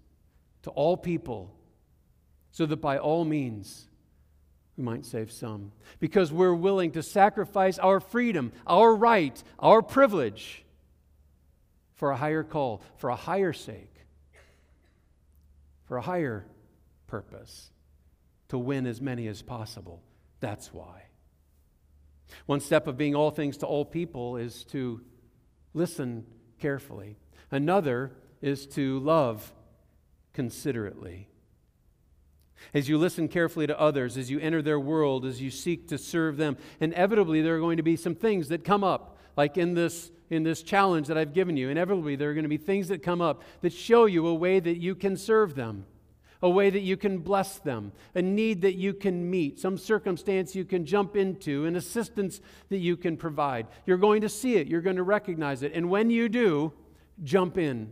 to 0.63 0.69
all 0.71 0.95
people, 0.95 1.53
so 2.51 2.65
that 2.65 2.77
by 2.77 2.97
all 2.97 3.25
means 3.25 3.87
we 4.77 4.83
might 4.83 5.05
save 5.05 5.31
some. 5.31 5.71
Because 5.99 6.31
we're 6.31 6.53
willing 6.53 6.91
to 6.91 7.03
sacrifice 7.03 7.77
our 7.79 7.99
freedom, 7.99 8.51
our 8.65 8.95
right, 8.95 9.41
our 9.59 9.81
privilege 9.81 10.63
for 11.95 12.11
a 12.11 12.17
higher 12.17 12.43
call, 12.43 12.81
for 12.97 13.09
a 13.09 13.15
higher 13.15 13.53
sake 13.53 13.92
for 15.93 15.97
a 15.97 16.01
higher 16.01 16.43
purpose 17.05 17.69
to 18.47 18.57
win 18.57 18.87
as 18.87 18.99
many 18.99 19.27
as 19.27 19.43
possible. 19.43 20.01
That's 20.39 20.73
why. 20.73 21.03
One 22.47 22.61
step 22.61 22.87
of 22.87 22.97
being 22.97 23.13
all 23.13 23.29
things 23.29 23.57
to 23.57 23.67
all 23.67 23.85
people 23.85 24.37
is 24.37 24.63
to 24.71 25.01
listen 25.75 26.25
carefully, 26.59 27.19
another 27.51 28.11
is 28.41 28.65
to 28.69 28.97
love 29.01 29.53
considerately. 30.33 31.29
As 32.73 32.89
you 32.89 32.97
listen 32.97 33.27
carefully 33.27 33.67
to 33.67 33.79
others, 33.79 34.17
as 34.17 34.31
you 34.31 34.39
enter 34.39 34.63
their 34.63 34.79
world, 34.79 35.25
as 35.25 35.43
you 35.43 35.51
seek 35.51 35.89
to 35.89 35.99
serve 35.99 36.37
them, 36.37 36.57
inevitably 36.79 37.43
there 37.43 37.57
are 37.57 37.59
going 37.59 37.77
to 37.77 37.83
be 37.83 37.97
some 37.97 38.15
things 38.15 38.49
that 38.49 38.63
come 38.63 38.83
up, 38.83 39.19
like 39.37 39.59
in 39.59 39.75
this 39.75 40.09
in 40.33 40.43
this 40.43 40.63
challenge 40.63 41.07
that 41.07 41.17
I've 41.17 41.33
given 41.33 41.55
you. 41.55 41.69
Inevitably, 41.69 42.15
there 42.15 42.29
are 42.29 42.33
going 42.33 42.43
to 42.43 42.49
be 42.49 42.57
things 42.57 42.87
that 42.89 43.03
come 43.03 43.21
up 43.21 43.43
that 43.61 43.71
show 43.71 44.05
you 44.05 44.27
a 44.27 44.33
way 44.33 44.59
that 44.59 44.77
you 44.77 44.95
can 44.95 45.15
serve 45.15 45.55
them, 45.55 45.85
a 46.41 46.49
way 46.49 46.69
that 46.69 46.81
you 46.81 46.97
can 46.97 47.19
bless 47.19 47.59
them, 47.59 47.91
a 48.15 48.21
need 48.21 48.61
that 48.61 48.75
you 48.75 48.93
can 48.93 49.29
meet, 49.29 49.59
some 49.59 49.77
circumstance 49.77 50.55
you 50.55 50.65
can 50.65 50.85
jump 50.85 51.15
into, 51.15 51.65
an 51.65 51.75
assistance 51.75 52.41
that 52.69 52.79
you 52.79 52.97
can 52.97 53.15
provide. 53.15 53.67
You're 53.85 53.97
going 53.97 54.21
to 54.21 54.29
see 54.29 54.55
it, 54.55 54.67
you're 54.67 54.81
going 54.81 54.97
to 54.97 55.03
recognize 55.03 55.63
it. 55.63 55.71
And 55.73 55.89
when 55.89 56.09
you 56.09 56.29
do, 56.29 56.73
jump 57.23 57.57
in. 57.57 57.91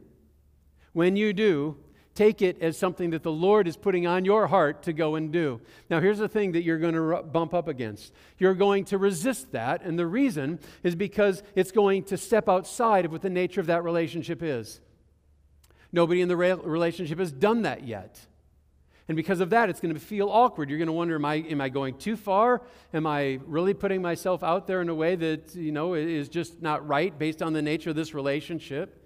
When 0.93 1.15
you 1.15 1.31
do, 1.31 1.77
take 2.13 2.41
it 2.41 2.61
as 2.61 2.77
something 2.77 3.11
that 3.11 3.23
the 3.23 3.31
Lord 3.31 3.67
is 3.67 3.77
putting 3.77 4.05
on 4.05 4.25
your 4.25 4.47
heart 4.47 4.83
to 4.83 4.93
go 4.93 5.15
and 5.15 5.31
do. 5.31 5.61
Now, 5.89 5.99
here's 5.99 6.17
the 6.19 6.27
thing 6.27 6.51
that 6.53 6.63
you're 6.63 6.77
going 6.77 6.93
to 6.93 7.23
bump 7.23 7.53
up 7.53 7.67
against 7.67 8.13
you're 8.37 8.53
going 8.53 8.85
to 8.85 8.97
resist 8.97 9.51
that, 9.51 9.83
and 9.83 9.97
the 9.97 10.07
reason 10.07 10.59
is 10.83 10.95
because 10.95 11.43
it's 11.55 11.71
going 11.71 12.03
to 12.05 12.17
step 12.17 12.49
outside 12.49 13.05
of 13.05 13.11
what 13.11 13.21
the 13.21 13.29
nature 13.29 13.61
of 13.61 13.67
that 13.67 13.83
relationship 13.83 14.41
is. 14.43 14.81
Nobody 15.91 16.21
in 16.21 16.27
the 16.27 16.37
relationship 16.37 17.19
has 17.19 17.31
done 17.31 17.63
that 17.63 17.85
yet. 17.85 18.19
And 19.07 19.15
because 19.17 19.41
of 19.41 19.49
that, 19.49 19.69
it's 19.69 19.81
going 19.81 19.93
to 19.93 19.99
feel 19.99 20.29
awkward. 20.29 20.69
You're 20.69 20.77
going 20.77 20.87
to 20.87 20.93
wonder, 20.93 21.15
am 21.15 21.25
I, 21.25 21.35
am 21.35 21.59
I 21.59 21.67
going 21.67 21.97
too 21.97 22.15
far? 22.15 22.61
Am 22.93 23.05
I 23.05 23.39
really 23.45 23.73
putting 23.73 24.01
myself 24.01 24.41
out 24.41 24.67
there 24.67 24.81
in 24.81 24.87
a 24.87 24.95
way 24.95 25.15
that, 25.15 25.53
you 25.53 25.73
know, 25.73 25.95
is 25.95 26.29
just 26.29 26.61
not 26.61 26.87
right 26.87 27.17
based 27.17 27.41
on 27.41 27.51
the 27.51 27.61
nature 27.61 27.89
of 27.89 27.97
this 27.97 28.13
relationship? 28.13 29.05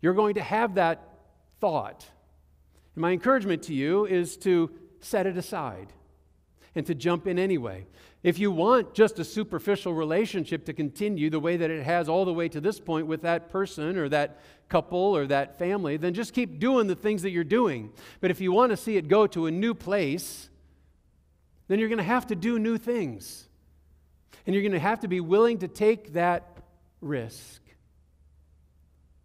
You're 0.00 0.14
going 0.14 0.34
to 0.34 0.42
have 0.42 0.76
that 0.76 1.09
thought. 1.60 2.06
And 2.94 3.02
my 3.02 3.12
encouragement 3.12 3.62
to 3.64 3.74
you 3.74 4.06
is 4.06 4.36
to 4.38 4.70
set 5.00 5.26
it 5.26 5.36
aside 5.36 5.92
and 6.74 6.86
to 6.86 6.94
jump 6.94 7.26
in 7.26 7.38
anyway. 7.38 7.86
If 8.22 8.38
you 8.38 8.50
want 8.50 8.94
just 8.94 9.18
a 9.18 9.24
superficial 9.24 9.94
relationship 9.94 10.66
to 10.66 10.72
continue 10.72 11.30
the 11.30 11.40
way 11.40 11.56
that 11.56 11.70
it 11.70 11.84
has 11.84 12.08
all 12.08 12.24
the 12.24 12.32
way 12.32 12.48
to 12.48 12.60
this 12.60 12.78
point 12.78 13.06
with 13.06 13.22
that 13.22 13.48
person 13.50 13.96
or 13.96 14.08
that 14.10 14.40
couple 14.68 15.16
or 15.16 15.26
that 15.26 15.58
family, 15.58 15.96
then 15.96 16.14
just 16.14 16.34
keep 16.34 16.60
doing 16.60 16.86
the 16.86 16.94
things 16.94 17.22
that 17.22 17.30
you're 17.30 17.44
doing. 17.44 17.90
But 18.20 18.30
if 18.30 18.40
you 18.40 18.52
want 18.52 18.70
to 18.70 18.76
see 18.76 18.96
it 18.96 19.08
go 19.08 19.26
to 19.28 19.46
a 19.46 19.50
new 19.50 19.74
place, 19.74 20.50
then 21.68 21.78
you're 21.78 21.88
going 21.88 21.98
to 21.98 22.04
have 22.04 22.26
to 22.26 22.36
do 22.36 22.58
new 22.58 22.76
things. 22.76 23.48
And 24.46 24.54
you're 24.54 24.62
going 24.62 24.72
to 24.72 24.78
have 24.78 25.00
to 25.00 25.08
be 25.08 25.20
willing 25.20 25.58
to 25.58 25.68
take 25.68 26.12
that 26.12 26.58
risk. 27.00 27.62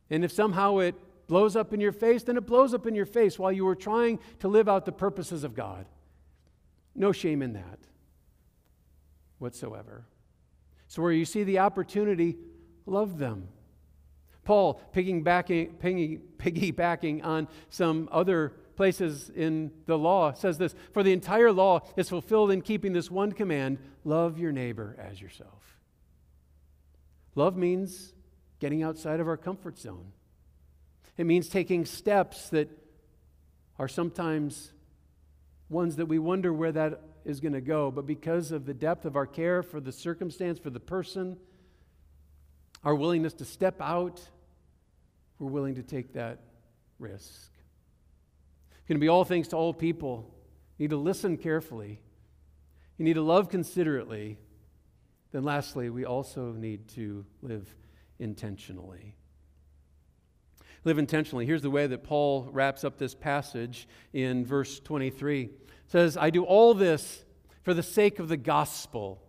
And 0.10 0.24
if 0.24 0.32
somehow 0.32 0.78
it 0.80 0.96
blows 1.28 1.56
up 1.56 1.74
in 1.74 1.80
your 1.80 1.92
face, 1.92 2.24
then 2.24 2.38
it 2.38 2.46
blows 2.46 2.74
up 2.74 2.86
in 2.86 2.96
your 2.96 3.06
face 3.06 3.40
while 3.40 3.52
you 3.52 3.66
were 3.66 3.76
trying 3.76 4.20
to 4.40 4.48
live 4.48 4.70
out 4.70 4.86
the 4.86 4.92
purposes 4.92 5.44
of 5.44 5.56
God. 5.56 5.86
No 6.96 7.12
shame 7.12 7.42
in 7.42 7.54
that 7.54 7.80
whatsoever. 9.40 10.06
So, 10.88 11.02
where 11.02 11.12
you 11.12 11.26
see 11.26 11.44
the 11.44 11.60
opportunity, 11.60 12.38
love 12.86 13.18
them. 13.18 13.50
Paul, 14.44 14.80
piggybacking, 14.94 15.76
piggybacking 16.38 17.26
on 17.26 17.48
some 17.70 18.08
other 18.12 18.54
places 18.76 19.32
in 19.36 19.72
the 19.88 19.98
law, 19.98 20.34
says 20.34 20.58
this 20.58 20.76
For 20.94 21.04
the 21.04 21.12
entire 21.12 21.52
law 21.52 21.82
is 21.98 22.10
fulfilled 22.10 22.52
in 22.52 22.62
keeping 22.62 22.94
this 22.94 23.10
one 23.10 23.32
command 23.32 23.80
love 24.04 24.38
your 24.38 24.52
neighbor 24.52 24.96
as 25.00 25.20
yourself. 25.20 25.80
Love 27.34 27.58
means 27.58 28.14
getting 28.60 28.84
outside 28.84 29.20
of 29.20 29.28
our 29.28 29.38
comfort 29.38 29.78
zone. 29.78 30.12
It 31.18 31.26
means 31.26 31.48
taking 31.48 31.86
steps 31.86 32.50
that 32.50 32.70
are 33.80 33.88
sometimes 33.88 34.72
ones 35.70 35.96
that 35.96 36.06
we 36.06 36.20
wonder 36.20 36.54
where 36.54 36.72
that 36.72 37.02
is 37.24 37.40
going 37.40 37.54
to 37.54 37.62
go, 37.62 37.90
but 37.90 38.06
because 38.06 38.52
of 38.52 38.66
the 38.66 38.74
depth 38.74 39.06
of 39.06 39.16
our 39.16 39.26
care 39.26 39.64
for 39.64 39.80
the 39.80 39.92
circumstance, 39.92 40.60
for 40.60 40.70
the 40.70 40.80
person, 40.80 41.38
our 42.84 42.94
willingness 42.94 43.34
to 43.34 43.46
step 43.46 43.82
out, 43.82 44.22
we're 45.40 45.50
willing 45.50 45.76
to 45.76 45.84
take 45.84 46.14
that 46.14 46.40
risk. 47.00 47.52
Going 48.88 49.00
to 49.00 49.04
be 49.04 49.10
all 49.10 49.26
things 49.26 49.48
to 49.50 49.56
all 49.56 49.74
people. 49.74 50.32
You 50.78 50.84
need 50.84 50.92
to 50.92 50.98
listen 50.98 51.38
carefully. 51.38 52.00
You 52.98 53.06
need 53.06 53.16
to 53.16 53.22
love 53.22 53.50
considerately. 53.50 54.38
Then, 55.32 55.44
lastly, 55.44 55.90
we 55.90 56.06
also 56.06 56.52
need 56.52 56.88
to 56.90 57.26
live 57.42 57.68
intentionally. 58.20 59.16
Live 60.86 61.00
intentionally. 61.00 61.48
Here's 61.48 61.64
the 61.64 61.72
way 61.72 61.88
that 61.88 62.04
Paul 62.04 62.48
wraps 62.52 62.84
up 62.84 63.00
this 63.00 63.16
passage 63.16 63.88
in 64.14 64.46
verse 64.46 64.80
23. 64.80 65.44
It 65.44 65.52
says, 65.88 66.16
I 66.16 66.30
do 66.30 66.44
all 66.44 66.76
this 66.76 67.26
for 67.64 67.74
the 67.74 67.84
sake 67.84 68.20
of 68.20 68.28
the 68.28 68.38
gospel. 68.38 69.20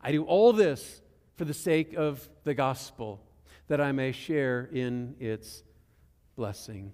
I 0.00 0.12
do 0.12 0.24
all 0.24 0.54
this 0.54 1.02
for 1.36 1.44
the 1.44 1.54
sake 1.54 1.92
of 1.92 2.26
the 2.44 2.54
gospel, 2.54 3.20
that 3.68 3.82
I 3.82 3.92
may 3.92 4.12
share 4.12 4.68
in 4.72 5.14
its 5.20 5.62
blessing. 6.36 6.92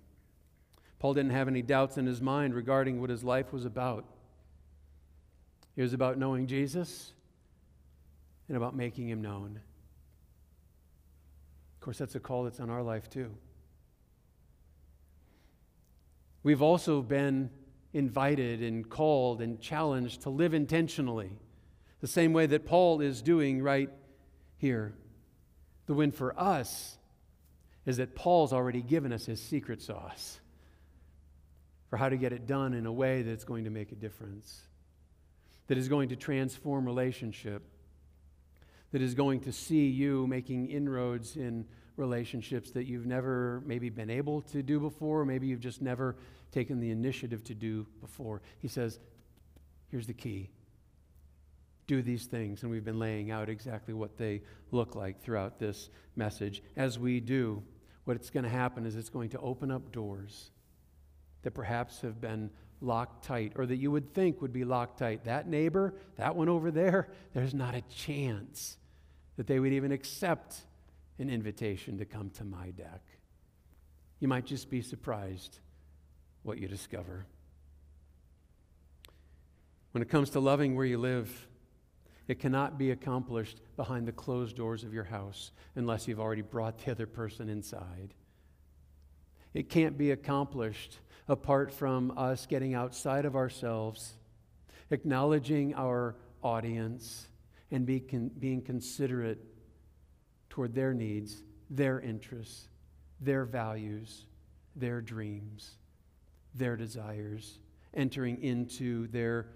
Paul 0.99 1.15
didn't 1.15 1.31
have 1.31 1.47
any 1.47 1.63
doubts 1.63 1.99
in 1.99 2.07
his 2.07 2.21
mind 2.21 2.53
regarding 2.53 3.01
what 3.01 3.11
his 3.11 3.23
life 3.23 3.53
was 3.53 3.65
about. 3.65 4.07
It 5.77 5.83
was 5.83 5.93
about 5.93 6.19
knowing 6.19 6.49
Jesus 6.49 7.13
and 8.49 8.57
about 8.57 8.75
making 8.75 9.09
him 9.09 9.23
known. 9.23 9.61
Course, 11.87 11.99
that's 11.99 12.17
a 12.17 12.21
call 12.21 12.43
that's 12.43 12.59
on 12.59 12.69
our 12.69 12.83
life 12.83 13.09
too. 13.09 13.31
We've 16.43 16.61
also 16.61 17.01
been 17.01 17.49
invited 17.93 18.61
and 18.61 18.91
called 18.91 19.41
and 19.41 19.61
challenged 19.61 20.23
to 20.23 20.31
live 20.31 20.53
intentionally, 20.53 21.31
the 22.01 22.09
same 22.09 22.33
way 22.33 22.47
that 22.47 22.67
Paul 22.67 23.01
is 23.01 23.23
doing 23.23 23.63
right 23.63 23.89
here. 24.57 24.95
The 25.87 25.95
win 25.95 26.11
for 26.11 26.37
us 26.37 26.99
is 27.85 27.99
that 27.99 28.17
Paul's 28.17 28.53
already 28.53 28.83
given 28.83 29.13
us 29.13 29.25
his 29.25 29.41
secret 29.41 29.81
sauce 29.81 30.41
for 31.89 31.99
how 31.99 32.09
to 32.09 32.17
get 32.17 32.33
it 32.33 32.49
done 32.49 32.75
in 32.75 32.87
a 32.87 32.93
way 32.93 33.23
that's 33.23 33.45
going 33.45 33.63
to 33.63 33.71
make 33.71 33.93
a 33.93 33.97
difference, 33.97 34.63
that 35.69 35.79
is 35.79 35.87
going 35.87 36.09
to 36.09 36.17
transform 36.17 36.85
relationship, 36.85 37.63
that 38.97 39.03
is 39.03 39.13
going 39.13 39.41
to 39.41 39.53
see 39.53 39.89
you 39.89 40.27
making 40.27 40.71
inroads 40.71 41.37
in 41.37 41.67
relationships 41.99 42.71
that 42.71 42.87
you've 42.87 43.05
never 43.05 43.63
maybe 43.67 43.91
been 43.91 44.09
able 44.09 44.41
to 44.41 44.63
do 44.63 44.81
before, 44.81 45.21
or 45.21 45.27
maybe 45.27 45.47
you've 45.47 45.61
just 45.61 45.83
never 45.83 46.17
taken 46.51 46.81
the 46.81 46.91
initiative 46.91 47.45
to 47.45 47.55
do 47.55 47.87
before. 48.01 48.41
He 48.59 48.69
says, 48.69 48.99
here's 49.91 50.07
the 50.07 50.15
key 50.15 50.49
do 51.87 52.01
these 52.01 52.25
things. 52.25 52.63
And 52.63 52.71
we've 52.71 52.87
been 52.87 52.99
laying 52.99 53.31
out 53.31 53.51
exactly 53.51 53.93
what 53.93 54.17
they 54.17 54.41
look 54.71 54.95
like 54.95 55.21
throughout 55.21 55.59
this 55.59 55.91
message. 56.17 56.63
As 56.75 56.99
we 56.99 57.21
do, 57.21 57.63
what's 58.05 58.31
going 58.31 58.45
to 58.45 58.49
happen 58.49 58.87
is 58.87 58.97
it's 58.97 59.11
going 59.11 59.29
to 59.29 59.41
open 59.41 59.71
up 59.71 59.93
doors 59.93 60.53
that 61.43 61.51
perhaps 61.51 62.01
have 62.01 62.19
been 62.19 62.49
locked 62.81 63.27
tight 63.27 63.53
or 63.57 63.67
that 63.67 63.77
you 63.77 63.91
would 63.91 64.15
think 64.15 64.41
would 64.41 64.55
be 64.55 64.65
locked 64.65 65.01
tight. 65.01 65.27
That 65.27 65.47
neighbor, 65.47 65.93
that 66.17 66.35
one 66.35 66.49
over 66.49 66.71
there, 66.71 67.09
there's 67.35 67.53
not 67.53 67.75
a 67.75 67.83
chance 67.95 68.79
that 69.37 69.47
they 69.47 69.61
would 69.61 69.73
even 69.73 69.93
accept 69.93 70.57
an 71.19 71.31
invitation 71.31 71.99
to 71.99 72.05
come 72.05 72.31
to 72.31 72.45
my 72.45 72.71
deck. 72.71 73.03
You 74.21 74.29
might 74.29 74.47
just 74.47 74.71
be 74.71 74.83
surprised 74.83 75.59
what 76.43 76.59
you 76.59 76.69
discover. 76.69 77.27
When 79.93 80.03
it 80.03 80.09
comes 80.09 80.31
to 80.31 80.41
loving 80.41 80.75
where 80.75 80.87
you 80.87 80.99
live, 80.99 81.49
it 82.29 82.39
cannot 82.39 82.77
be 82.77 82.91
accomplished 82.91 83.61
behind 83.77 84.07
the 84.07 84.13
closed 84.13 84.57
doors 84.57 84.85
of 84.85 84.93
your 84.93 85.05
house 85.05 85.53
unless 85.75 86.09
you've 86.09 86.21
already 86.21 86.43
brought 86.43 86.79
the 86.79 86.91
other 86.91 87.07
person 87.07 87.49
inside. 87.49 88.15
It 89.55 89.71
can't 89.71 89.97
be 89.97 90.11
accomplished 90.11 90.99
apart 91.29 91.73
from 91.73 92.13
us 92.17 92.47
getting 92.47 92.75
outside 92.75 93.25
of 93.25 93.37
ourselves, 93.37 94.15
acknowledging 94.91 95.75
our 95.75 96.17
audience, 96.43 97.29
and 97.71 97.87
be 97.87 98.01
con- 98.01 98.31
being 98.39 98.63
considerate 98.63 99.39
toward 100.51 100.75
their 100.75 100.95
needs, 100.95 101.43
their 101.71 102.01
interests, 102.01 102.69
their 103.21 103.45
values, 103.45 104.27
their 104.75 105.01
dreams, 105.01 105.73
their 106.55 106.77
desires, 106.77 107.59
entering 107.95 108.43
into 108.43 109.07
their 109.09 109.47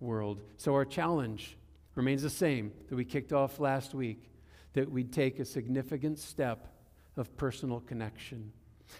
world. 0.00 0.40
So, 0.56 0.74
our 0.74 0.84
challenge 0.84 1.56
remains 1.94 2.22
the 2.22 2.30
same 2.30 2.72
that 2.88 2.96
we 2.96 3.04
kicked 3.04 3.32
off 3.32 3.60
last 3.60 3.94
week 3.94 4.30
that 4.72 4.90
we 4.90 5.04
take 5.04 5.40
a 5.40 5.44
significant 5.44 6.18
step 6.18 6.68
of 7.16 7.36
personal 7.36 7.80
connection 7.80 8.52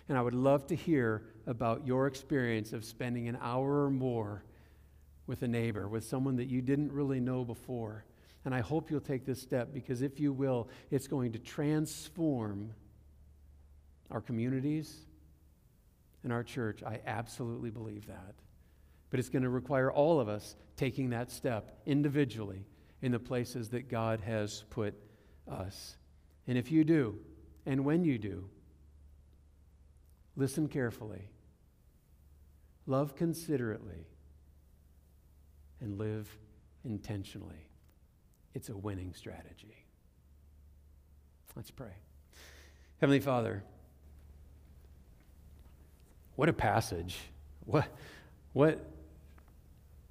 and 0.09 0.17
I 0.17 0.23
would 0.23 0.35
love 0.35 0.67
to 0.69 0.75
hear 0.75 1.23
about 1.47 1.87
your 1.87 2.07
experience 2.07 2.73
of 2.73 2.85
spending 2.85 3.29
an 3.29 3.39
hour 3.41 3.85
or 3.85 3.91
more 3.91 4.45
with 5.27 5.43
a 5.43 5.49
neighbor, 5.49 5.89
with 5.89 6.05
someone 6.05 6.37
that 6.37 6.47
you 6.49 6.63
didn't 6.63 6.93
really 6.93 7.21
know 7.21 7.45
before. 7.45 8.05
And 8.45 8.55
I 8.55 8.61
hope 8.61 8.91
you'll 8.91 9.01
take 9.01 9.27
this 9.27 9.41
step 9.41 9.73
because 9.73 10.03
if 10.03 10.19
you 10.19 10.33
will, 10.33 10.69
it's 10.91 11.07
going 11.07 11.33
to 11.33 11.39
transform 11.39 12.73
our 14.11 14.21
communities 14.21 14.95
and 16.25 16.33
our 16.33 16.43
church. 16.43 16.83
I 16.83 17.01
absolutely 17.07 17.71
believe 17.71 18.07
that. 18.07 18.35
But 19.11 19.21
it's 19.21 19.29
going 19.29 19.43
to 19.43 19.51
require 19.51 19.91
all 19.93 20.21
of 20.21 20.29
us 20.29 20.57
taking 20.77 21.11
that 21.11 21.31
step 21.31 21.81
individually 21.85 22.65
in 23.03 23.13
the 23.13 23.19
places 23.19 23.69
that 23.71 23.89
God 23.89 24.21
has 24.21 24.65
put 24.71 24.95
us. 25.51 25.97
And 26.47 26.57
if 26.57 26.71
you 26.73 26.85
do, 26.85 27.19
and 27.67 27.85
when 27.85 28.05
you 28.05 28.19
do, 28.19 28.49
Listen 30.41 30.69
carefully, 30.69 31.29
love 32.87 33.15
considerately, 33.15 34.07
and 35.81 35.99
live 35.99 36.35
intentionally. 36.85 37.69
It's 38.55 38.69
a 38.69 38.77
winning 38.77 39.13
strategy. 39.15 39.85
Let's 41.57 41.71
pray. 41.71 41.93
Heavenly 43.01 43.21
Father, 43.21 43.63
what 46.37 46.49
a 46.49 46.53
passage. 46.53 47.19
What, 47.67 47.87
what, 48.53 48.85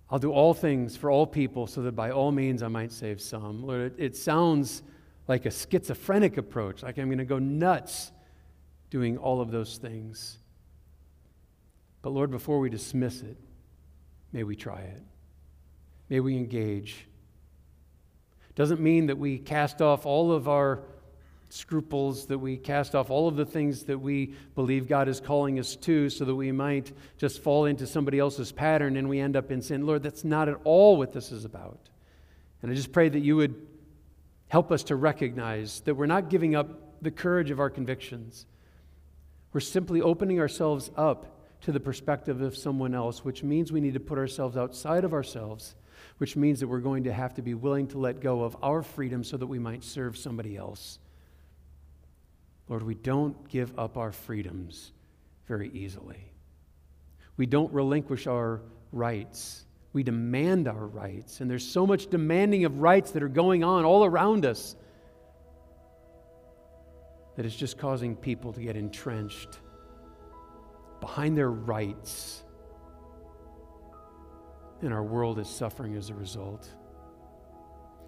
I'll 0.09 0.19
do 0.19 0.31
all 0.31 0.53
things 0.53 0.95
for 0.95 1.09
all 1.11 1.27
people 1.27 1.67
so 1.67 1.81
that 1.81 1.93
by 1.93 2.11
all 2.11 2.31
means 2.31 2.63
I 2.63 2.67
might 2.67 2.91
save 2.91 3.21
some. 3.21 3.63
Lord, 3.63 3.81
it, 3.81 3.93
it 3.97 4.15
sounds 4.15 4.83
like 5.27 5.45
a 5.45 5.51
schizophrenic 5.51 6.37
approach, 6.37 6.83
like 6.83 6.97
I'm 6.97 7.07
going 7.07 7.19
to 7.19 7.25
go 7.25 7.39
nuts 7.39 8.11
doing 8.89 9.17
all 9.17 9.41
of 9.41 9.51
those 9.51 9.77
things. 9.77 10.39
But 12.01 12.11
Lord, 12.11 12.31
before 12.31 12.59
we 12.59 12.69
dismiss 12.69 13.21
it, 13.21 13.37
may 14.31 14.43
we 14.43 14.55
try 14.55 14.79
it. 14.79 15.03
May 16.09 16.19
we 16.21 16.37
engage. 16.37 17.07
Doesn't 18.59 18.81
mean 18.81 19.07
that 19.07 19.17
we 19.17 19.37
cast 19.37 19.81
off 19.81 20.05
all 20.05 20.33
of 20.33 20.49
our 20.49 20.81
scruples, 21.47 22.27
that 22.27 22.37
we 22.37 22.57
cast 22.57 22.93
off 22.93 23.09
all 23.09 23.27
of 23.27 23.35
the 23.37 23.45
things 23.45 23.85
that 23.85 23.97
we 23.97 24.35
believe 24.53 24.87
God 24.87 25.07
is 25.07 25.19
calling 25.19 25.57
us 25.59 25.75
to 25.77 26.09
so 26.09 26.25
that 26.25 26.35
we 26.35 26.51
might 26.51 26.91
just 27.17 27.41
fall 27.41 27.65
into 27.65 27.87
somebody 27.87 28.19
else's 28.19 28.51
pattern 28.51 28.97
and 28.97 29.07
we 29.07 29.19
end 29.19 29.35
up 29.35 29.49
in 29.49 29.61
sin. 29.61 29.87
Lord, 29.87 30.03
that's 30.03 30.23
not 30.23 30.49
at 30.49 30.57
all 30.63 30.97
what 30.97 31.13
this 31.13 31.31
is 31.31 31.45
about. 31.45 31.89
And 32.61 32.71
I 32.71 32.75
just 32.75 32.91
pray 32.91 33.09
that 33.09 33.21
you 33.21 33.37
would 33.37 33.55
help 34.49 34.71
us 34.71 34.83
to 34.83 34.95
recognize 34.95 35.79
that 35.85 35.95
we're 35.95 36.05
not 36.05 36.29
giving 36.29 36.53
up 36.53 37.01
the 37.01 37.11
courage 37.11 37.49
of 37.51 37.59
our 37.59 37.69
convictions 37.69 38.45
we're 39.51 39.59
simply 39.61 40.01
opening 40.01 40.39
ourselves 40.39 40.91
up 40.95 41.25
to 41.61 41.71
the 41.71 41.79
perspective 41.79 42.41
of 42.41 42.55
someone 42.55 42.93
else, 42.93 43.25
which 43.25 43.43
means 43.43 43.71
we 43.71 43.81
need 43.81 43.95
to 43.95 43.99
put 43.99 44.17
ourselves 44.17 44.55
outside 44.55 45.03
of 45.03 45.13
ourselves, 45.13 45.75
which 46.19 46.35
means 46.35 46.59
that 46.59 46.67
we're 46.67 46.79
going 46.79 47.05
to 47.05 47.13
have 47.13 47.33
to 47.33 47.41
be 47.41 47.53
willing 47.53 47.87
to 47.87 47.97
let 47.97 48.19
go 48.19 48.43
of 48.43 48.55
our 48.61 48.83
freedom 48.83 49.23
so 49.23 49.37
that 49.37 49.47
we 49.47 49.57
might 49.57 49.83
serve 49.83 50.17
somebody 50.17 50.55
else. 50.55 50.99
Lord, 52.67 52.83
we 52.83 52.93
don't 52.93 53.47
give 53.49 53.77
up 53.79 53.97
our 53.97 54.11
freedoms 54.11 54.91
very 55.47 55.71
easily. 55.73 56.31
We 57.37 57.45
don't 57.45 57.73
relinquish 57.73 58.27
our 58.27 58.61
rights. 58.91 59.65
We 59.93 60.03
demand 60.03 60.67
our 60.67 60.87
rights. 60.87 61.39
And 61.39 61.49
there's 61.49 61.65
so 61.65 61.87
much 61.87 62.07
demanding 62.07 62.65
of 62.65 62.79
rights 62.79 63.11
that 63.11 63.23
are 63.23 63.29
going 63.29 63.63
on 63.63 63.85
all 63.85 64.03
around 64.03 64.45
us 64.45 64.75
that 67.37 67.45
is 67.45 67.55
just 67.55 67.77
causing 67.77 68.17
people 68.17 68.51
to 68.51 68.59
get 68.59 68.75
entrenched 68.75 69.59
behind 70.99 71.37
their 71.37 71.49
rights. 71.49 72.43
And 74.81 74.93
our 74.93 75.03
world 75.03 75.39
is 75.39 75.49
suffering 75.49 75.95
as 75.95 76.09
a 76.09 76.13
result. 76.13 76.69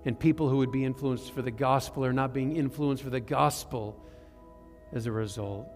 And 0.06 0.20
people 0.20 0.50
who 0.50 0.58
would 0.58 0.72
be 0.72 0.86
influenced 0.86 1.32
for 1.34 1.42
the 1.42 1.52
gospel 1.52 2.06
are 2.06 2.14
not 2.14 2.34
being 2.34 2.56
influenced 2.56 3.04
for 3.04 3.10
the 3.10 3.20
gospel 3.20 4.04
as 4.94 5.06
a 5.06 5.12
result. 5.12 5.68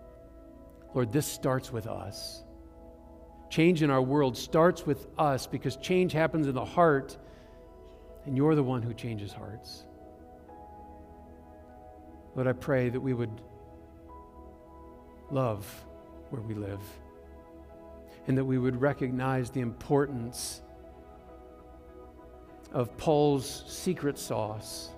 Lord, 0.93 1.11
this 1.11 1.27
starts 1.27 1.71
with 1.71 1.87
us. 1.87 2.43
Change 3.49 3.83
in 3.83 3.89
our 3.89 4.01
world 4.01 4.37
starts 4.37 4.85
with 4.85 5.07
us 5.17 5.45
because 5.45 5.75
change 5.77 6.13
happens 6.13 6.47
in 6.47 6.55
the 6.55 6.65
heart, 6.65 7.17
and 8.25 8.35
you're 8.35 8.55
the 8.55 8.63
one 8.63 8.81
who 8.81 8.93
changes 8.93 9.31
hearts. 9.31 9.85
Lord, 12.35 12.47
I 12.47 12.53
pray 12.53 12.89
that 12.89 12.99
we 12.99 13.13
would 13.13 13.41
love 15.31 15.65
where 16.29 16.41
we 16.41 16.53
live 16.53 16.81
and 18.27 18.37
that 18.37 18.45
we 18.45 18.57
would 18.57 18.81
recognize 18.81 19.51
the 19.51 19.61
importance 19.61 20.61
of 22.75 22.95
Paul's 22.97 23.63
secret 23.67 24.19
sauce 24.19 24.89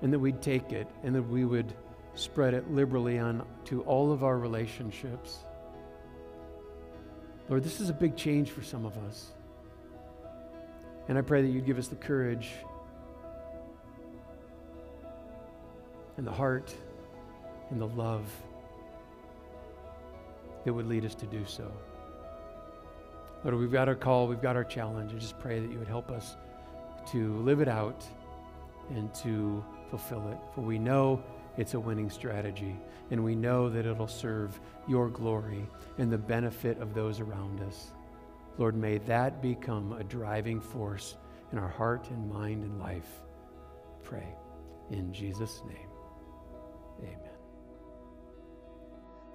and 0.00 0.10
that 0.10 0.18
we'd 0.18 0.40
take 0.40 0.72
it 0.72 0.88
and 1.04 1.14
that 1.14 1.22
we 1.22 1.44
would 1.44 1.70
spread 2.14 2.54
it 2.54 2.68
liberally 2.70 3.18
on 3.18 3.46
to 3.66 3.82
all 3.82 4.10
of 4.10 4.24
our 4.24 4.38
relationships. 4.38 5.40
Lord, 7.50 7.62
this 7.62 7.78
is 7.78 7.90
a 7.90 7.92
big 7.92 8.16
change 8.16 8.50
for 8.50 8.62
some 8.62 8.86
of 8.86 8.96
us. 9.06 9.32
And 11.08 11.18
I 11.18 11.20
pray 11.20 11.42
that 11.42 11.48
you'd 11.48 11.66
give 11.66 11.78
us 11.78 11.88
the 11.88 11.96
courage 11.96 12.48
and 16.16 16.26
the 16.26 16.32
heart 16.32 16.74
and 17.68 17.78
the 17.78 17.88
love 17.88 18.24
that 20.64 20.72
would 20.72 20.86
lead 20.86 21.04
us 21.04 21.14
to 21.16 21.26
do 21.26 21.44
so. 21.44 21.70
Lord, 23.42 23.56
we've 23.56 23.72
got 23.72 23.88
our 23.88 23.94
call, 23.94 24.26
we've 24.26 24.42
got 24.42 24.56
our 24.56 24.64
challenge. 24.64 25.12
I 25.14 25.18
just 25.18 25.38
pray 25.38 25.60
that 25.60 25.70
you 25.70 25.78
would 25.78 25.88
help 25.88 26.10
us 26.10 26.36
to 27.12 27.36
live 27.38 27.60
it 27.60 27.68
out 27.68 28.04
and 28.90 29.12
to 29.16 29.64
fulfill 29.88 30.28
it. 30.28 30.38
For 30.54 30.60
we 30.60 30.78
know 30.78 31.22
it's 31.56 31.74
a 31.74 31.80
winning 31.80 32.10
strategy, 32.10 32.76
and 33.10 33.24
we 33.24 33.34
know 33.34 33.70
that 33.70 33.86
it'll 33.86 34.08
serve 34.08 34.60
your 34.86 35.08
glory 35.08 35.66
and 35.98 36.12
the 36.12 36.18
benefit 36.18 36.78
of 36.78 36.94
those 36.94 37.20
around 37.20 37.60
us. 37.62 37.92
Lord, 38.58 38.76
may 38.76 38.98
that 38.98 39.40
become 39.40 39.92
a 39.92 40.04
driving 40.04 40.60
force 40.60 41.16
in 41.52 41.58
our 41.58 41.68
heart 41.68 42.08
and 42.10 42.30
mind 42.30 42.62
and 42.62 42.78
life. 42.78 43.22
Pray 44.02 44.34
in 44.90 45.12
Jesus' 45.12 45.62
name. 45.66 45.88
Amen. 47.00 47.29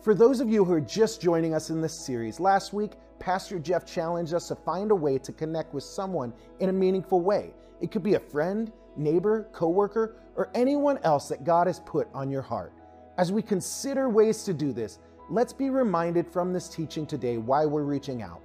For 0.06 0.14
those 0.14 0.40
of 0.40 0.52
you 0.52 0.64
who 0.64 0.74
are 0.74 0.82
just 0.82 1.20
joining 1.20 1.56
us 1.56 1.72
in 1.72 1.82
this 1.82 2.06
series, 2.06 2.40
last 2.40 2.74
week, 2.74 2.92
Pastor 3.18 3.58
Jeff 3.58 3.88
challenged 3.88 4.36
us 4.36 4.50
to 4.50 4.56
find 4.56 4.92
a 4.92 4.96
way 4.96 5.18
to 5.18 5.32
connect 5.32 5.74
with 5.74 5.84
someone 5.84 6.32
in 6.60 6.70
a 6.70 6.74
meaningful 6.74 7.22
way. 7.22 7.56
It 7.82 7.90
could 7.90 8.04
be 8.04 8.14
a 8.14 8.20
friend, 8.20 8.72
neighbor, 8.96 9.48
coworker, 9.52 10.18
or 10.36 10.52
anyone 10.54 11.00
else 11.02 11.28
that 11.30 11.44
God 11.44 11.66
has 11.66 11.80
put 11.88 12.08
on 12.14 12.30
your 12.30 12.44
heart. 12.44 12.72
As 13.18 13.32
we 13.32 13.42
consider 13.42 14.08
ways 14.08 14.44
to 14.44 14.54
do 14.54 14.72
this, 14.72 15.00
let's 15.32 15.54
be 15.54 15.72
reminded 15.72 16.28
from 16.28 16.54
this 16.54 16.70
teaching 16.70 17.08
today 17.08 17.40
why 17.40 17.66
we're 17.66 17.82
reaching 17.82 18.22
out. 18.22 18.44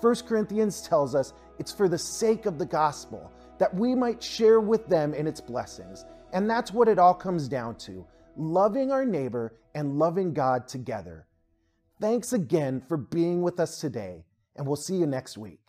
1 0.00 0.12
Corinthians 0.26 0.82
tells 0.82 1.14
us 1.14 1.34
it's 1.60 1.70
for 1.70 1.88
the 1.88 1.96
sake 1.96 2.46
of 2.46 2.58
the 2.58 2.66
gospel 2.66 3.30
that 3.58 3.72
we 3.72 3.94
might 3.94 4.20
share 4.20 4.58
with 4.58 4.88
them 4.88 5.14
in 5.14 5.28
its 5.28 5.40
blessings. 5.40 6.04
And 6.32 6.50
that's 6.50 6.72
what 6.72 6.88
it 6.88 6.98
all 6.98 7.14
comes 7.14 7.46
down 7.46 7.76
to 7.76 8.04
loving 8.36 8.90
our 8.92 9.04
neighbor 9.04 9.54
and 9.76 9.98
loving 9.98 10.32
God 10.32 10.66
together. 10.66 11.26
Thanks 12.00 12.32
again 12.32 12.82
for 12.88 12.96
being 12.96 13.42
with 13.42 13.60
us 13.60 13.78
today, 13.78 14.24
and 14.56 14.66
we'll 14.66 14.74
see 14.74 14.96
you 14.96 15.06
next 15.06 15.36
week. 15.36 15.65